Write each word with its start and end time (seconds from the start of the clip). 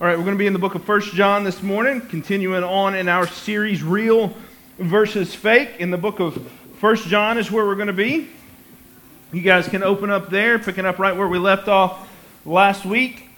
All 0.00 0.06
right, 0.06 0.16
we're 0.16 0.24
going 0.24 0.34
to 0.34 0.38
be 0.38 0.46
in 0.46 0.54
the 0.54 0.58
book 0.58 0.74
of 0.74 0.82
First 0.84 1.12
John 1.12 1.44
this 1.44 1.62
morning, 1.62 2.00
continuing 2.00 2.64
on 2.64 2.94
in 2.94 3.06
our 3.06 3.26
series, 3.26 3.82
Real 3.82 4.34
versus 4.78 5.34
Fake. 5.34 5.72
In 5.78 5.90
the 5.90 5.98
book 5.98 6.20
of 6.20 6.50
First 6.78 7.06
John 7.08 7.36
is 7.36 7.50
where 7.50 7.66
we're 7.66 7.74
going 7.74 7.88
to 7.88 7.92
be. 7.92 8.30
You 9.30 9.42
guys 9.42 9.68
can 9.68 9.82
open 9.82 10.08
up 10.08 10.30
there, 10.30 10.58
picking 10.58 10.86
up 10.86 10.98
right 10.98 11.14
where 11.14 11.28
we 11.28 11.38
left 11.38 11.68
off 11.68 12.08
last 12.46 12.86
week. 12.86 13.28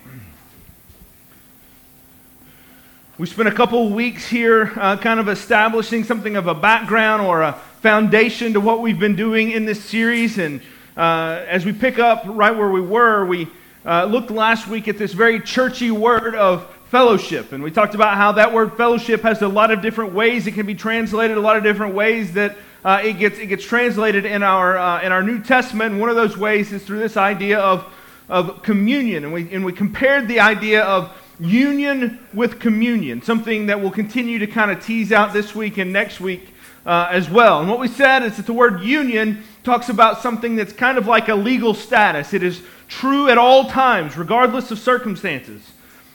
We 3.18 3.26
spent 3.26 3.48
a 3.48 3.52
couple 3.52 3.90
weeks 3.90 4.28
here 4.28 4.70
uh, 4.76 4.96
kind 4.98 5.18
of 5.18 5.28
establishing 5.28 6.04
something 6.04 6.36
of 6.36 6.46
a 6.46 6.54
background 6.54 7.22
or 7.22 7.42
a 7.42 7.54
foundation 7.80 8.52
to 8.52 8.60
what 8.60 8.80
we've 8.80 9.00
been 9.00 9.16
doing 9.16 9.50
in 9.50 9.64
this 9.64 9.82
series. 9.82 10.38
And 10.38 10.60
uh, 10.96 11.44
as 11.48 11.64
we 11.64 11.72
pick 11.72 11.98
up 11.98 12.22
right 12.24 12.56
where 12.56 12.70
we 12.70 12.80
were, 12.80 13.24
we 13.24 13.48
uh, 13.84 14.04
looked 14.04 14.30
last 14.30 14.68
week 14.68 14.88
at 14.88 14.98
this 14.98 15.12
very 15.12 15.40
churchy 15.40 15.90
word 15.90 16.34
of 16.34 16.66
fellowship. 16.86 17.52
And 17.52 17.62
we 17.62 17.70
talked 17.70 17.94
about 17.94 18.16
how 18.16 18.32
that 18.32 18.52
word 18.52 18.76
fellowship 18.76 19.22
has 19.22 19.40
a 19.42 19.48
lot 19.48 19.70
of 19.70 19.80
different 19.80 20.12
ways 20.12 20.46
it 20.46 20.52
can 20.52 20.66
be 20.66 20.74
translated, 20.74 21.36
a 21.36 21.40
lot 21.40 21.56
of 21.56 21.62
different 21.62 21.94
ways 21.94 22.34
that 22.34 22.56
uh, 22.84 23.00
it, 23.02 23.14
gets, 23.14 23.38
it 23.38 23.46
gets 23.46 23.64
translated 23.64 24.24
in 24.26 24.42
our, 24.42 24.76
uh, 24.76 25.00
in 25.02 25.12
our 25.12 25.22
New 25.22 25.42
Testament. 25.42 25.92
And 25.92 26.00
one 26.00 26.10
of 26.10 26.16
those 26.16 26.36
ways 26.36 26.72
is 26.72 26.84
through 26.84 26.98
this 26.98 27.16
idea 27.16 27.58
of, 27.60 27.90
of 28.28 28.62
communion. 28.62 29.24
And 29.24 29.32
we, 29.32 29.50
and 29.52 29.64
we 29.64 29.72
compared 29.72 30.28
the 30.28 30.40
idea 30.40 30.82
of 30.82 31.16
union 31.40 32.18
with 32.34 32.60
communion, 32.60 33.22
something 33.22 33.66
that 33.66 33.80
we'll 33.80 33.90
continue 33.90 34.38
to 34.40 34.46
kind 34.46 34.70
of 34.70 34.84
tease 34.84 35.12
out 35.12 35.32
this 35.32 35.54
week 35.54 35.78
and 35.78 35.92
next 35.92 36.20
week 36.20 36.52
uh, 36.84 37.08
as 37.10 37.30
well. 37.30 37.60
And 37.60 37.68
what 37.68 37.78
we 37.78 37.88
said 37.88 38.22
is 38.22 38.36
that 38.36 38.46
the 38.46 38.52
word 38.52 38.82
union 38.82 39.42
talks 39.64 39.88
about 39.88 40.20
something 40.20 40.56
that's 40.56 40.72
kind 40.72 40.98
of 40.98 41.06
like 41.06 41.28
a 41.28 41.34
legal 41.34 41.74
status. 41.74 42.34
It 42.34 42.42
is 42.42 42.62
true 42.92 43.28
at 43.28 43.38
all 43.38 43.70
times, 43.70 44.16
regardless 44.16 44.70
of 44.70 44.78
circumstances. 44.78 45.62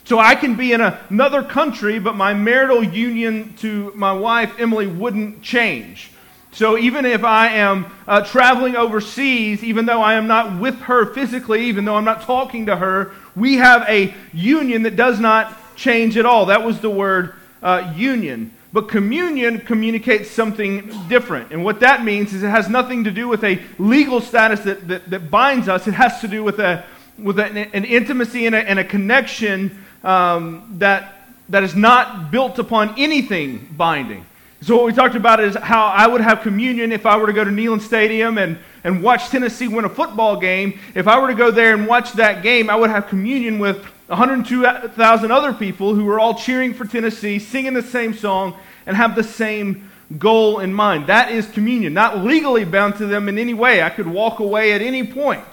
So 0.04 0.18
I 0.18 0.36
can 0.36 0.54
be 0.54 0.72
in 0.72 0.80
another 0.80 1.42
country, 1.42 1.98
but 1.98 2.14
my 2.16 2.32
marital 2.32 2.82
union 2.82 3.54
to 3.58 3.92
my 3.94 4.12
wife, 4.12 4.54
Emily, 4.58 4.86
wouldn't 4.86 5.42
change. 5.42 6.10
So 6.52 6.78
even 6.78 7.04
if 7.04 7.24
I 7.24 7.48
am 7.48 7.86
uh, 8.06 8.24
traveling 8.24 8.74
overseas, 8.74 9.62
even 9.62 9.86
though 9.86 10.00
I 10.00 10.14
am 10.14 10.26
not 10.26 10.58
with 10.58 10.78
her 10.82 11.12
physically, 11.12 11.66
even 11.66 11.84
though 11.84 11.96
I'm 11.96 12.04
not 12.04 12.22
talking 12.22 12.66
to 12.66 12.76
her, 12.76 13.12
we 13.36 13.56
have 13.56 13.84
a 13.88 14.14
union 14.32 14.84
that 14.84 14.96
does 14.96 15.20
not 15.20 15.54
change 15.76 16.16
at 16.16 16.24
all. 16.24 16.46
That 16.46 16.64
was 16.64 16.80
the 16.80 16.90
word 16.90 17.34
uh, 17.62 17.92
union. 17.94 18.52
But 18.72 18.88
communion 18.88 19.60
communicates 19.60 20.30
something 20.30 20.90
different. 21.08 21.52
And 21.52 21.64
what 21.64 21.80
that 21.80 22.04
means 22.04 22.34
is 22.34 22.42
it 22.42 22.50
has 22.50 22.68
nothing 22.68 23.04
to 23.04 23.10
do 23.10 23.26
with 23.26 23.42
a 23.42 23.62
legal 23.78 24.20
status 24.20 24.60
that, 24.60 24.86
that, 24.88 25.08
that 25.08 25.30
binds 25.30 25.68
us, 25.68 25.86
it 25.86 25.94
has 25.94 26.20
to 26.20 26.28
do 26.28 26.44
with, 26.44 26.58
a, 26.58 26.84
with 27.18 27.38
an, 27.38 27.56
an 27.56 27.84
intimacy 27.84 28.46
and 28.46 28.54
a, 28.54 28.58
and 28.58 28.78
a 28.78 28.84
connection 28.84 29.82
um, 30.04 30.76
that, 30.78 31.14
that 31.48 31.62
is 31.62 31.74
not 31.74 32.30
built 32.30 32.58
upon 32.58 32.94
anything 32.98 33.74
binding. 33.76 34.26
So, 34.60 34.76
what 34.76 34.86
we 34.86 34.92
talked 34.92 35.14
about 35.14 35.38
is 35.38 35.54
how 35.54 35.86
I 35.86 36.08
would 36.08 36.20
have 36.20 36.42
communion 36.42 36.90
if 36.90 37.06
I 37.06 37.16
were 37.16 37.28
to 37.28 37.32
go 37.32 37.44
to 37.44 37.50
Neyland 37.50 37.80
Stadium 37.80 38.38
and, 38.38 38.58
and 38.82 39.04
watch 39.04 39.28
Tennessee 39.28 39.68
win 39.68 39.84
a 39.84 39.88
football 39.88 40.36
game. 40.36 40.80
If 40.96 41.06
I 41.06 41.20
were 41.20 41.28
to 41.28 41.34
go 41.34 41.52
there 41.52 41.74
and 41.74 41.86
watch 41.86 42.12
that 42.14 42.42
game, 42.42 42.68
I 42.68 42.74
would 42.74 42.90
have 42.90 43.06
communion 43.06 43.60
with 43.60 43.86
102,000 44.08 45.30
other 45.30 45.52
people 45.52 45.94
who 45.94 46.08
are 46.08 46.18
all 46.18 46.34
cheering 46.34 46.74
for 46.74 46.86
Tennessee, 46.86 47.38
singing 47.38 47.74
the 47.74 47.82
same 47.82 48.14
song, 48.14 48.56
and 48.86 48.96
have 48.96 49.14
the 49.14 49.22
same 49.22 49.90
goal 50.18 50.60
in 50.60 50.72
mind. 50.72 51.06
That 51.08 51.30
is 51.30 51.46
communion, 51.46 51.92
not 51.92 52.24
legally 52.24 52.64
bound 52.64 52.96
to 52.96 53.06
them 53.06 53.28
in 53.28 53.38
any 53.38 53.54
way. 53.54 53.82
I 53.82 53.90
could 53.90 54.06
walk 54.06 54.40
away 54.40 54.72
at 54.72 54.80
any 54.80 55.06
point. 55.06 55.44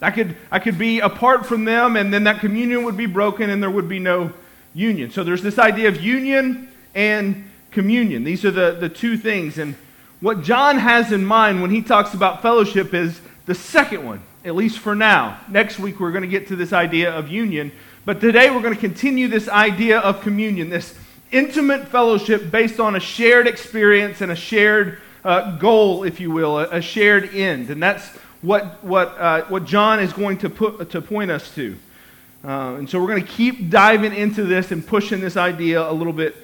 I 0.00 0.10
could, 0.10 0.36
I 0.52 0.58
could 0.58 0.78
be 0.78 1.00
apart 1.00 1.46
from 1.46 1.64
them, 1.64 1.96
and 1.96 2.12
then 2.14 2.24
that 2.24 2.40
communion 2.40 2.84
would 2.84 2.96
be 2.96 3.06
broken, 3.06 3.50
and 3.50 3.62
there 3.62 3.70
would 3.70 3.88
be 3.88 3.98
no 3.98 4.32
union. 4.72 5.10
So 5.10 5.24
there's 5.24 5.42
this 5.42 5.58
idea 5.58 5.88
of 5.88 6.00
union 6.00 6.68
and 6.94 7.50
communion. 7.70 8.22
These 8.22 8.44
are 8.44 8.50
the, 8.50 8.76
the 8.78 8.88
two 8.88 9.16
things. 9.16 9.58
And 9.58 9.74
what 10.20 10.42
John 10.42 10.78
has 10.78 11.12
in 11.12 11.24
mind 11.24 11.60
when 11.60 11.70
he 11.70 11.82
talks 11.82 12.14
about 12.14 12.42
fellowship 12.42 12.94
is 12.94 13.20
the 13.46 13.54
second 13.54 14.04
one, 14.04 14.22
at 14.44 14.54
least 14.54 14.78
for 14.78 14.94
now. 14.94 15.40
Next 15.48 15.78
week, 15.78 15.98
we're 15.98 16.12
going 16.12 16.22
to 16.22 16.28
get 16.28 16.48
to 16.48 16.56
this 16.56 16.72
idea 16.72 17.10
of 17.10 17.28
union. 17.28 17.72
But 18.06 18.20
today, 18.20 18.50
we're 18.50 18.62
going 18.62 18.72
to 18.72 18.80
continue 18.80 19.26
this 19.26 19.48
idea 19.48 19.98
of 19.98 20.20
communion, 20.20 20.70
this 20.70 20.96
intimate 21.32 21.88
fellowship 21.88 22.52
based 22.52 22.78
on 22.78 22.94
a 22.94 23.00
shared 23.00 23.48
experience 23.48 24.20
and 24.20 24.30
a 24.30 24.36
shared 24.36 25.00
uh, 25.24 25.56
goal, 25.56 26.04
if 26.04 26.20
you 26.20 26.30
will, 26.30 26.60
a, 26.60 26.68
a, 26.68 26.80
shared 26.80 27.34
end. 27.34 27.68
And 27.68 27.82
that's 27.82 28.06
what, 28.42 28.84
what, 28.84 29.08
uh, 29.18 29.42
what 29.46 29.64
John 29.64 29.98
is 29.98 30.12
going 30.12 30.38
to, 30.38 30.48
put, 30.48 30.88
to 30.90 31.02
point 31.02 31.32
us 31.32 31.52
to. 31.56 31.76
Uh, 32.44 32.76
and 32.78 32.88
so 32.88 33.00
we're 33.00 33.08
going 33.08 33.24
to 33.24 33.28
keep 33.28 33.70
diving 33.70 34.14
into 34.14 34.44
this 34.44 34.70
and 34.70 34.86
pushing 34.86 35.20
this 35.20 35.36
idea 35.36 35.82
a 35.82 35.90
little 35.90 36.12
bit 36.12 36.36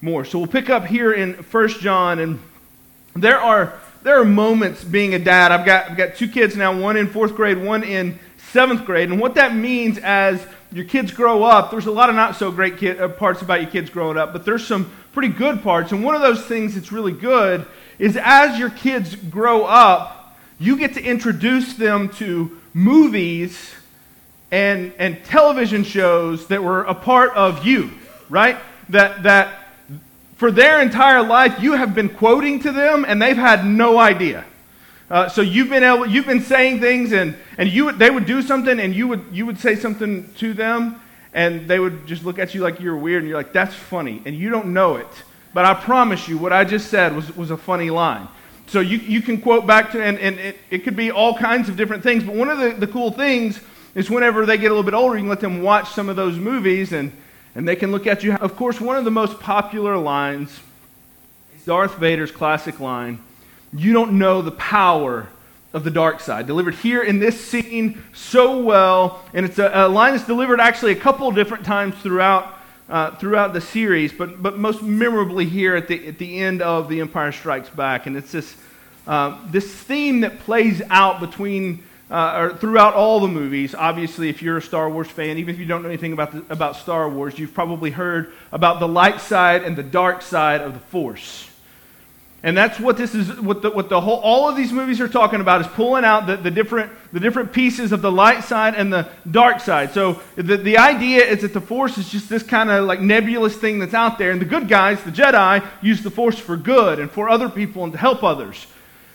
more. 0.00 0.24
So 0.24 0.38
we'll 0.38 0.46
pick 0.46 0.70
up 0.70 0.86
here 0.86 1.12
in 1.12 1.34
1 1.34 1.68
John, 1.80 2.20
and 2.20 2.38
there 3.16 3.40
are, 3.40 3.80
there 4.04 4.20
are 4.20 4.24
moments 4.24 4.84
being 4.84 5.14
a 5.14 5.18
dad. 5.18 5.50
I've 5.50 5.66
got, 5.66 5.90
I've 5.90 5.96
got 5.96 6.14
two 6.14 6.28
kids 6.28 6.54
now, 6.54 6.80
one 6.80 6.96
in 6.96 7.08
fourth 7.08 7.34
grade, 7.34 7.58
one 7.58 7.82
in 7.82 8.20
seventh 8.52 8.84
grade. 8.84 9.10
And 9.10 9.20
what 9.20 9.34
that 9.34 9.56
means 9.56 9.98
as 9.98 10.46
your 10.72 10.84
kids 10.84 11.12
grow 11.12 11.42
up, 11.42 11.70
there's 11.70 11.86
a 11.86 11.90
lot 11.90 12.10
of 12.10 12.16
not 12.16 12.36
so 12.36 12.50
great 12.50 12.76
kid, 12.76 13.00
uh, 13.00 13.08
parts 13.08 13.42
about 13.42 13.62
your 13.62 13.70
kids 13.70 13.90
growing 13.90 14.18
up, 14.18 14.32
but 14.32 14.44
there's 14.44 14.66
some 14.66 14.90
pretty 15.12 15.28
good 15.28 15.62
parts. 15.62 15.92
And 15.92 16.04
one 16.04 16.14
of 16.14 16.20
those 16.20 16.44
things 16.44 16.74
that's 16.74 16.92
really 16.92 17.12
good 17.12 17.66
is 17.98 18.18
as 18.20 18.58
your 18.58 18.70
kids 18.70 19.16
grow 19.16 19.64
up, 19.64 20.36
you 20.58 20.76
get 20.76 20.94
to 20.94 21.02
introduce 21.02 21.74
them 21.74 22.08
to 22.10 22.60
movies 22.74 23.74
and, 24.50 24.92
and 24.98 25.22
television 25.24 25.84
shows 25.84 26.46
that 26.48 26.62
were 26.62 26.82
a 26.82 26.94
part 26.94 27.34
of 27.34 27.66
you, 27.66 27.90
right? 28.28 28.56
That, 28.88 29.22
that 29.24 29.68
for 30.36 30.50
their 30.50 30.80
entire 30.80 31.22
life, 31.22 31.60
you 31.60 31.72
have 31.72 31.94
been 31.94 32.08
quoting 32.08 32.60
to 32.60 32.72
them 32.72 33.04
and 33.06 33.20
they've 33.20 33.36
had 33.36 33.64
no 33.64 33.98
idea. 33.98 34.44
Uh, 35.10 35.28
so 35.28 35.40
you've 35.40 35.70
been 35.70 35.82
able, 35.82 36.06
you've 36.06 36.26
been 36.26 36.42
saying 36.42 36.80
things 36.80 37.12
and, 37.12 37.34
and 37.56 37.68
you 37.68 37.92
they 37.92 38.10
would 38.10 38.26
do 38.26 38.42
something 38.42 38.78
and 38.78 38.94
you 38.94 39.08
would, 39.08 39.24
you 39.32 39.46
would 39.46 39.58
say 39.58 39.74
something 39.74 40.30
to 40.34 40.52
them 40.52 41.00
and 41.32 41.66
they 41.68 41.78
would 41.78 42.06
just 42.06 42.24
look 42.24 42.38
at 42.38 42.54
you 42.54 42.60
like 42.60 42.80
you're 42.80 42.96
weird 42.96 43.22
and 43.22 43.28
you're 43.28 43.38
like, 43.38 43.52
that's 43.52 43.74
funny. 43.74 44.22
And 44.26 44.36
you 44.36 44.50
don't 44.50 44.72
know 44.72 44.96
it. 44.96 45.08
But 45.54 45.64
I 45.64 45.74
promise 45.74 46.28
you, 46.28 46.36
what 46.36 46.52
I 46.52 46.64
just 46.64 46.90
said 46.90 47.16
was, 47.16 47.34
was 47.36 47.50
a 47.50 47.56
funny 47.56 47.90
line. 47.90 48.28
So 48.66 48.80
you, 48.80 48.98
you 48.98 49.22
can 49.22 49.40
quote 49.40 49.66
back 49.66 49.92
to, 49.92 50.02
and, 50.02 50.18
and 50.18 50.38
it, 50.38 50.58
it 50.70 50.78
could 50.84 50.96
be 50.96 51.10
all 51.10 51.36
kinds 51.36 51.70
of 51.70 51.76
different 51.76 52.02
things. 52.02 52.22
But 52.22 52.34
one 52.34 52.50
of 52.50 52.58
the, 52.58 52.70
the 52.70 52.86
cool 52.86 53.10
things 53.10 53.60
is 53.94 54.10
whenever 54.10 54.44
they 54.44 54.58
get 54.58 54.66
a 54.66 54.74
little 54.74 54.82
bit 54.82 54.94
older, 54.94 55.16
you 55.16 55.22
can 55.22 55.28
let 55.30 55.40
them 55.40 55.62
watch 55.62 55.90
some 55.92 56.08
of 56.08 56.16
those 56.16 56.36
movies 56.38 56.92
and 56.92 57.12
and 57.54 57.66
they 57.66 57.74
can 57.74 57.90
look 57.90 58.06
at 58.06 58.22
you. 58.22 58.34
Of 58.34 58.54
course, 58.54 58.80
one 58.80 58.96
of 58.96 59.04
the 59.04 59.10
most 59.10 59.40
popular 59.40 59.96
lines 59.96 60.60
is 61.56 61.64
Darth 61.64 61.96
Vader's 61.96 62.30
classic 62.30 62.78
line 62.78 63.18
You 63.72 63.92
don't 63.92 64.18
know 64.18 64.42
the 64.42 64.52
power 64.52 65.28
of 65.72 65.84
the 65.84 65.90
dark 65.90 66.20
side. 66.20 66.46
Delivered 66.46 66.74
here 66.74 67.02
in 67.02 67.18
this 67.18 67.38
scene 67.40 68.02
so 68.14 68.60
well. 68.62 69.22
And 69.34 69.44
it's 69.44 69.58
a, 69.58 69.70
a 69.72 69.88
line 69.88 70.14
that's 70.14 70.26
delivered 70.26 70.60
actually 70.60 70.92
a 70.92 70.96
couple 70.96 71.30
different 71.30 71.64
times 71.64 71.94
throughout. 71.96 72.54
Uh, 72.88 73.14
throughout 73.16 73.52
the 73.52 73.60
series, 73.60 74.14
but, 74.14 74.42
but 74.42 74.56
most 74.56 74.82
memorably 74.82 75.44
here 75.44 75.76
at 75.76 75.88
the, 75.88 76.08
at 76.08 76.16
the 76.16 76.38
end 76.38 76.62
of 76.62 76.88
The 76.88 77.02
Empire 77.02 77.32
Strikes 77.32 77.68
Back. 77.68 78.06
And 78.06 78.16
it's 78.16 78.32
this, 78.32 78.56
uh, 79.06 79.38
this 79.50 79.70
theme 79.70 80.20
that 80.20 80.38
plays 80.38 80.80
out 80.88 81.20
between 81.20 81.82
uh, 82.10 82.38
or 82.38 82.56
throughout 82.56 82.94
all 82.94 83.20
the 83.20 83.28
movies. 83.28 83.74
Obviously, 83.74 84.30
if 84.30 84.40
you're 84.40 84.56
a 84.56 84.62
Star 84.62 84.88
Wars 84.88 85.08
fan, 85.08 85.36
even 85.36 85.54
if 85.54 85.60
you 85.60 85.66
don't 85.66 85.82
know 85.82 85.90
anything 85.90 86.14
about, 86.14 86.32
the, 86.32 86.42
about 86.50 86.76
Star 86.76 87.10
Wars, 87.10 87.38
you've 87.38 87.52
probably 87.52 87.90
heard 87.90 88.32
about 88.52 88.80
the 88.80 88.88
light 88.88 89.20
side 89.20 89.64
and 89.64 89.76
the 89.76 89.82
dark 89.82 90.22
side 90.22 90.62
of 90.62 90.72
the 90.72 90.80
Force. 90.80 91.50
And 92.42 92.56
that's 92.56 92.78
what 92.78 92.96
this 92.96 93.16
is, 93.16 93.40
what 93.40 93.62
the, 93.62 93.70
what 93.70 93.88
the 93.88 94.00
whole, 94.00 94.20
all 94.20 94.48
of 94.48 94.54
these 94.54 94.72
movies 94.72 95.00
are 95.00 95.08
talking 95.08 95.40
about 95.40 95.60
is 95.60 95.66
pulling 95.66 96.04
out 96.04 96.28
the, 96.28 96.36
the, 96.36 96.52
different, 96.52 96.92
the 97.12 97.18
different 97.18 97.52
pieces 97.52 97.90
of 97.90 98.00
the 98.00 98.12
light 98.12 98.44
side 98.44 98.76
and 98.76 98.92
the 98.92 99.08
dark 99.28 99.58
side. 99.58 99.92
So 99.92 100.22
the, 100.36 100.56
the 100.56 100.78
idea 100.78 101.24
is 101.24 101.42
that 101.42 101.52
the 101.52 101.60
Force 101.60 101.98
is 101.98 102.08
just 102.08 102.28
this 102.28 102.44
kind 102.44 102.70
of 102.70 102.84
like 102.84 103.00
nebulous 103.00 103.56
thing 103.56 103.80
that's 103.80 103.94
out 103.94 104.18
there. 104.18 104.30
And 104.30 104.40
the 104.40 104.44
good 104.44 104.68
guys, 104.68 105.02
the 105.02 105.10
Jedi, 105.10 105.66
use 105.82 106.02
the 106.02 106.12
Force 106.12 106.38
for 106.38 106.56
good 106.56 107.00
and 107.00 107.10
for 107.10 107.28
other 107.28 107.48
people 107.48 107.82
and 107.82 107.92
to 107.92 107.98
help 107.98 108.22
others. 108.22 108.68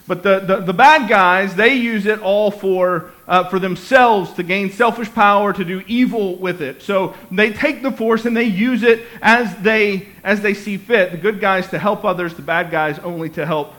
But 0.05 0.21
the, 0.21 0.39
the, 0.39 0.55
the, 0.57 0.73
bad 0.73 1.07
guys, 1.07 1.55
they 1.55 1.75
use 1.75 2.05
it 2.05 2.19
all 2.19 2.51
for, 2.51 3.11
uh, 3.25 3.45
for 3.45 3.57
themselves 3.57 4.33
to 4.33 4.43
gain 4.43 4.69
selfish 4.69 5.09
power, 5.13 5.53
to 5.53 5.63
do 5.63 5.81
evil 5.87 6.35
with 6.35 6.61
it. 6.61 6.81
So 6.81 7.15
they 7.31 7.53
take 7.53 7.81
the 7.81 7.91
force 7.91 8.25
and 8.25 8.35
they 8.35 8.43
use 8.43 8.83
it 8.83 9.05
as 9.21 9.55
they, 9.57 10.09
as 10.23 10.41
they 10.41 10.55
see 10.55 10.75
fit. 10.75 11.11
The 11.11 11.17
good 11.17 11.39
guys 11.39 11.69
to 11.69 11.79
help 11.79 12.03
others, 12.03 12.33
the 12.33 12.41
bad 12.41 12.69
guys 12.69 12.99
only 12.99 13.29
to 13.31 13.45
help 13.45 13.73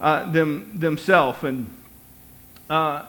uh, 0.00 0.28
them, 0.32 0.72
themselves. 0.74 1.44
And 1.44 1.72
uh, 2.68 3.04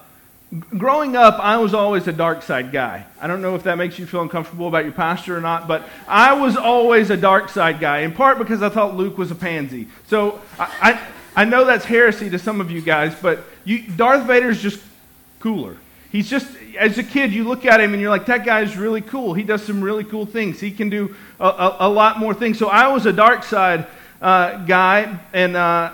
growing 0.77 1.15
up, 1.15 1.39
I 1.39 1.57
was 1.57 1.73
always 1.73 2.07
a 2.07 2.13
dark 2.13 2.43
side 2.43 2.71
guy. 2.71 3.07
I 3.19 3.25
don't 3.25 3.41
know 3.41 3.55
if 3.55 3.63
that 3.63 3.79
makes 3.79 3.97
you 3.97 4.05
feel 4.05 4.21
uncomfortable 4.21 4.67
about 4.67 4.83
your 4.83 4.93
pastor 4.93 5.35
or 5.35 5.41
not, 5.41 5.67
but 5.67 5.89
I 6.07 6.33
was 6.33 6.55
always 6.55 7.09
a 7.09 7.17
dark 7.17 7.49
side 7.49 7.79
guy, 7.79 8.01
in 8.01 8.13
part 8.13 8.37
because 8.37 8.61
I 8.61 8.69
thought 8.69 8.95
Luke 8.95 9.17
was 9.17 9.31
a 9.31 9.35
pansy. 9.35 9.87
So 10.05 10.39
I, 10.59 10.69
I 10.81 11.07
I 11.39 11.45
know 11.45 11.63
that's 11.63 11.85
heresy 11.85 12.29
to 12.31 12.37
some 12.37 12.59
of 12.59 12.69
you 12.69 12.81
guys, 12.81 13.15
but 13.21 13.45
you, 13.63 13.83
Darth 13.95 14.27
Vader's 14.27 14.61
just 14.61 14.83
cooler. 15.39 15.77
He's 16.11 16.29
just, 16.29 16.45
as 16.77 16.97
a 16.97 17.03
kid, 17.03 17.31
you 17.31 17.45
look 17.45 17.63
at 17.63 17.79
him 17.79 17.93
and 17.93 18.01
you're 18.01 18.09
like, 18.09 18.25
that 18.25 18.43
guy's 18.43 18.75
really 18.75 18.99
cool. 18.99 19.33
He 19.33 19.43
does 19.43 19.63
some 19.63 19.81
really 19.81 20.03
cool 20.03 20.25
things. 20.25 20.59
He 20.59 20.69
can 20.69 20.89
do 20.89 21.15
a, 21.39 21.45
a, 21.45 21.77
a 21.79 21.89
lot 21.89 22.19
more 22.19 22.33
things. 22.33 22.59
So 22.59 22.67
I 22.67 22.89
was 22.89 23.05
a 23.05 23.13
dark 23.13 23.45
side 23.45 23.87
uh, 24.21 24.65
guy, 24.65 25.17
and 25.31 25.55
uh, 25.55 25.93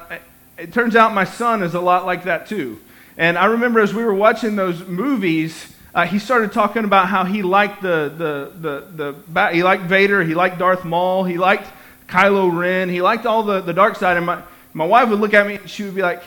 it 0.57 0.73
turns 0.73 0.95
out 0.95 1.13
my 1.13 1.25
son 1.25 1.61
is 1.61 1.75
a 1.75 1.79
lot 1.79 2.07
like 2.07 2.23
that 2.23 2.47
too. 2.47 2.81
And 3.15 3.37
I 3.37 3.45
remember 3.45 3.81
as 3.81 3.93
we 3.93 4.03
were 4.03 4.15
watching 4.15 4.55
those 4.55 4.83
movies, 4.87 5.71
uh, 5.93 6.07
he 6.07 6.17
started 6.17 6.53
talking 6.53 6.85
about 6.85 7.07
how 7.07 7.23
he 7.23 7.43
liked 7.43 7.83
the, 7.83 8.11
the, 8.17 8.83
the, 8.95 9.15
the, 9.31 9.49
he 9.51 9.61
liked 9.61 9.83
Vader, 9.83 10.23
he 10.23 10.33
liked 10.33 10.57
Darth 10.57 10.83
Maul, 10.83 11.23
he 11.23 11.37
liked 11.37 11.67
Kylo 12.07 12.51
Ren, 12.51 12.89
he 12.89 13.03
liked 13.03 13.27
all 13.27 13.43
the, 13.43 13.61
the 13.61 13.73
dark 13.73 13.95
side. 13.95 14.17
And 14.17 14.25
my, 14.25 14.41
my 14.75 14.85
wife 14.85 15.07
would 15.07 15.21
look 15.21 15.33
at 15.33 15.47
me 15.47 15.55
and 15.55 15.69
she 15.69 15.83
would 15.83 15.95
be 15.95 16.01
like, 16.01 16.21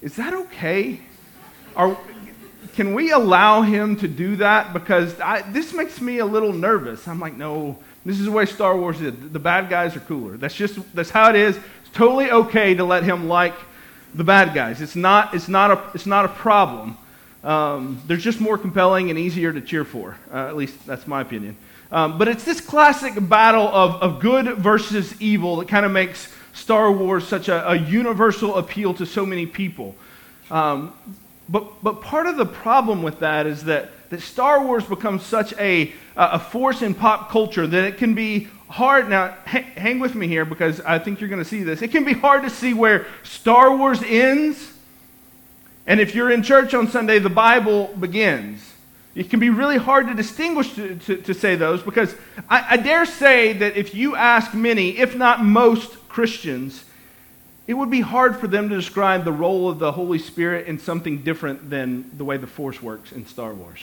Is 0.00 0.16
that 0.16 0.32
okay? 0.32 0.98
Are, 1.76 1.96
can 2.74 2.94
we 2.94 3.12
allow 3.12 3.60
him 3.60 3.96
to 3.96 4.08
do 4.08 4.36
that? 4.36 4.72
Because 4.72 5.20
I, 5.20 5.42
this 5.42 5.74
makes 5.74 6.00
me 6.00 6.18
a 6.18 6.24
little 6.24 6.54
nervous. 6.54 7.06
I'm 7.06 7.20
like, 7.20 7.36
No, 7.36 7.78
this 8.06 8.18
is 8.18 8.24
the 8.24 8.32
way 8.32 8.46
Star 8.46 8.74
Wars 8.78 8.98
is. 9.02 9.12
The 9.30 9.38
bad 9.38 9.68
guys 9.68 9.94
are 9.94 10.00
cooler. 10.00 10.38
That's 10.38 10.54
just 10.54 10.78
that's 10.94 11.10
how 11.10 11.28
it 11.28 11.36
is. 11.36 11.58
It's 11.58 11.92
totally 11.92 12.30
okay 12.30 12.74
to 12.74 12.82
let 12.82 13.04
him 13.04 13.28
like 13.28 13.54
the 14.14 14.24
bad 14.24 14.54
guys. 14.54 14.80
It's 14.80 14.96
not, 14.96 15.34
it's 15.34 15.48
not, 15.48 15.70
a, 15.70 15.90
it's 15.92 16.06
not 16.06 16.24
a 16.24 16.28
problem. 16.28 16.96
Um, 17.44 18.00
they're 18.06 18.16
just 18.16 18.40
more 18.40 18.56
compelling 18.56 19.10
and 19.10 19.18
easier 19.18 19.52
to 19.52 19.60
cheer 19.60 19.84
for. 19.84 20.16
Uh, 20.32 20.48
at 20.48 20.56
least 20.56 20.86
that's 20.86 21.06
my 21.06 21.20
opinion. 21.20 21.58
Um, 21.90 22.16
but 22.16 22.26
it's 22.26 22.44
this 22.44 22.60
classic 22.62 23.12
battle 23.28 23.68
of, 23.68 24.02
of 24.02 24.20
good 24.20 24.56
versus 24.56 25.20
evil 25.20 25.56
that 25.56 25.68
kind 25.68 25.84
of 25.84 25.92
makes 25.92 26.32
Star 26.52 26.92
Wars 26.92 27.26
such 27.26 27.48
a, 27.48 27.70
a, 27.70 27.76
universal 27.76 28.56
appeal 28.56 28.94
to 28.94 29.06
so 29.06 29.24
many 29.24 29.46
people. 29.46 29.94
Um, 30.50 30.92
but, 31.48 31.82
but 31.82 32.02
part 32.02 32.26
of 32.26 32.36
the 32.36 32.46
problem 32.46 33.02
with 33.02 33.20
that 33.20 33.46
is 33.46 33.64
that, 33.64 33.90
that 34.10 34.20
Star 34.20 34.64
Wars 34.64 34.84
becomes 34.84 35.24
such 35.24 35.52
a, 35.54 35.92
a 36.16 36.38
force 36.38 36.82
in 36.82 36.94
pop 36.94 37.30
culture 37.30 37.66
that 37.66 37.84
it 37.84 37.96
can 37.96 38.14
be 38.14 38.48
hard. 38.68 39.08
Now, 39.08 39.36
hang 39.44 39.98
with 39.98 40.14
me 40.14 40.28
here 40.28 40.44
because 40.44 40.80
I 40.80 40.98
think 40.98 41.20
you're 41.20 41.30
going 41.30 41.42
to 41.42 41.48
see 41.48 41.62
this. 41.62 41.82
It 41.82 41.90
can 41.90 42.04
be 42.04 42.12
hard 42.12 42.42
to 42.42 42.50
see 42.50 42.74
where 42.74 43.06
Star 43.22 43.76
Wars 43.76 44.02
ends 44.02 44.72
and 45.86 46.00
if 46.00 46.14
you're 46.14 46.30
in 46.30 46.42
church 46.42 46.74
on 46.74 46.88
Sunday, 46.88 47.18
the 47.18 47.30
Bible 47.30 47.88
begins. 47.98 48.71
It 49.14 49.28
can 49.28 49.40
be 49.40 49.50
really 49.50 49.76
hard 49.76 50.08
to 50.08 50.14
distinguish 50.14 50.74
to, 50.74 50.96
to, 50.96 51.16
to 51.18 51.34
say 51.34 51.54
those 51.56 51.82
because 51.82 52.14
I, 52.48 52.66
I 52.70 52.76
dare 52.78 53.04
say 53.04 53.52
that 53.54 53.76
if 53.76 53.94
you 53.94 54.16
ask 54.16 54.54
many, 54.54 54.98
if 54.98 55.14
not 55.14 55.44
most 55.44 56.08
Christians, 56.08 56.84
it 57.66 57.74
would 57.74 57.90
be 57.90 58.00
hard 58.00 58.36
for 58.36 58.46
them 58.46 58.68
to 58.70 58.76
describe 58.76 59.24
the 59.24 59.32
role 59.32 59.68
of 59.68 59.78
the 59.78 59.92
Holy 59.92 60.18
Spirit 60.18 60.66
in 60.66 60.78
something 60.78 61.22
different 61.22 61.68
than 61.68 62.10
the 62.16 62.24
way 62.24 62.36
the 62.36 62.46
Force 62.46 62.82
works 62.82 63.12
in 63.12 63.26
Star 63.26 63.52
Wars. 63.52 63.80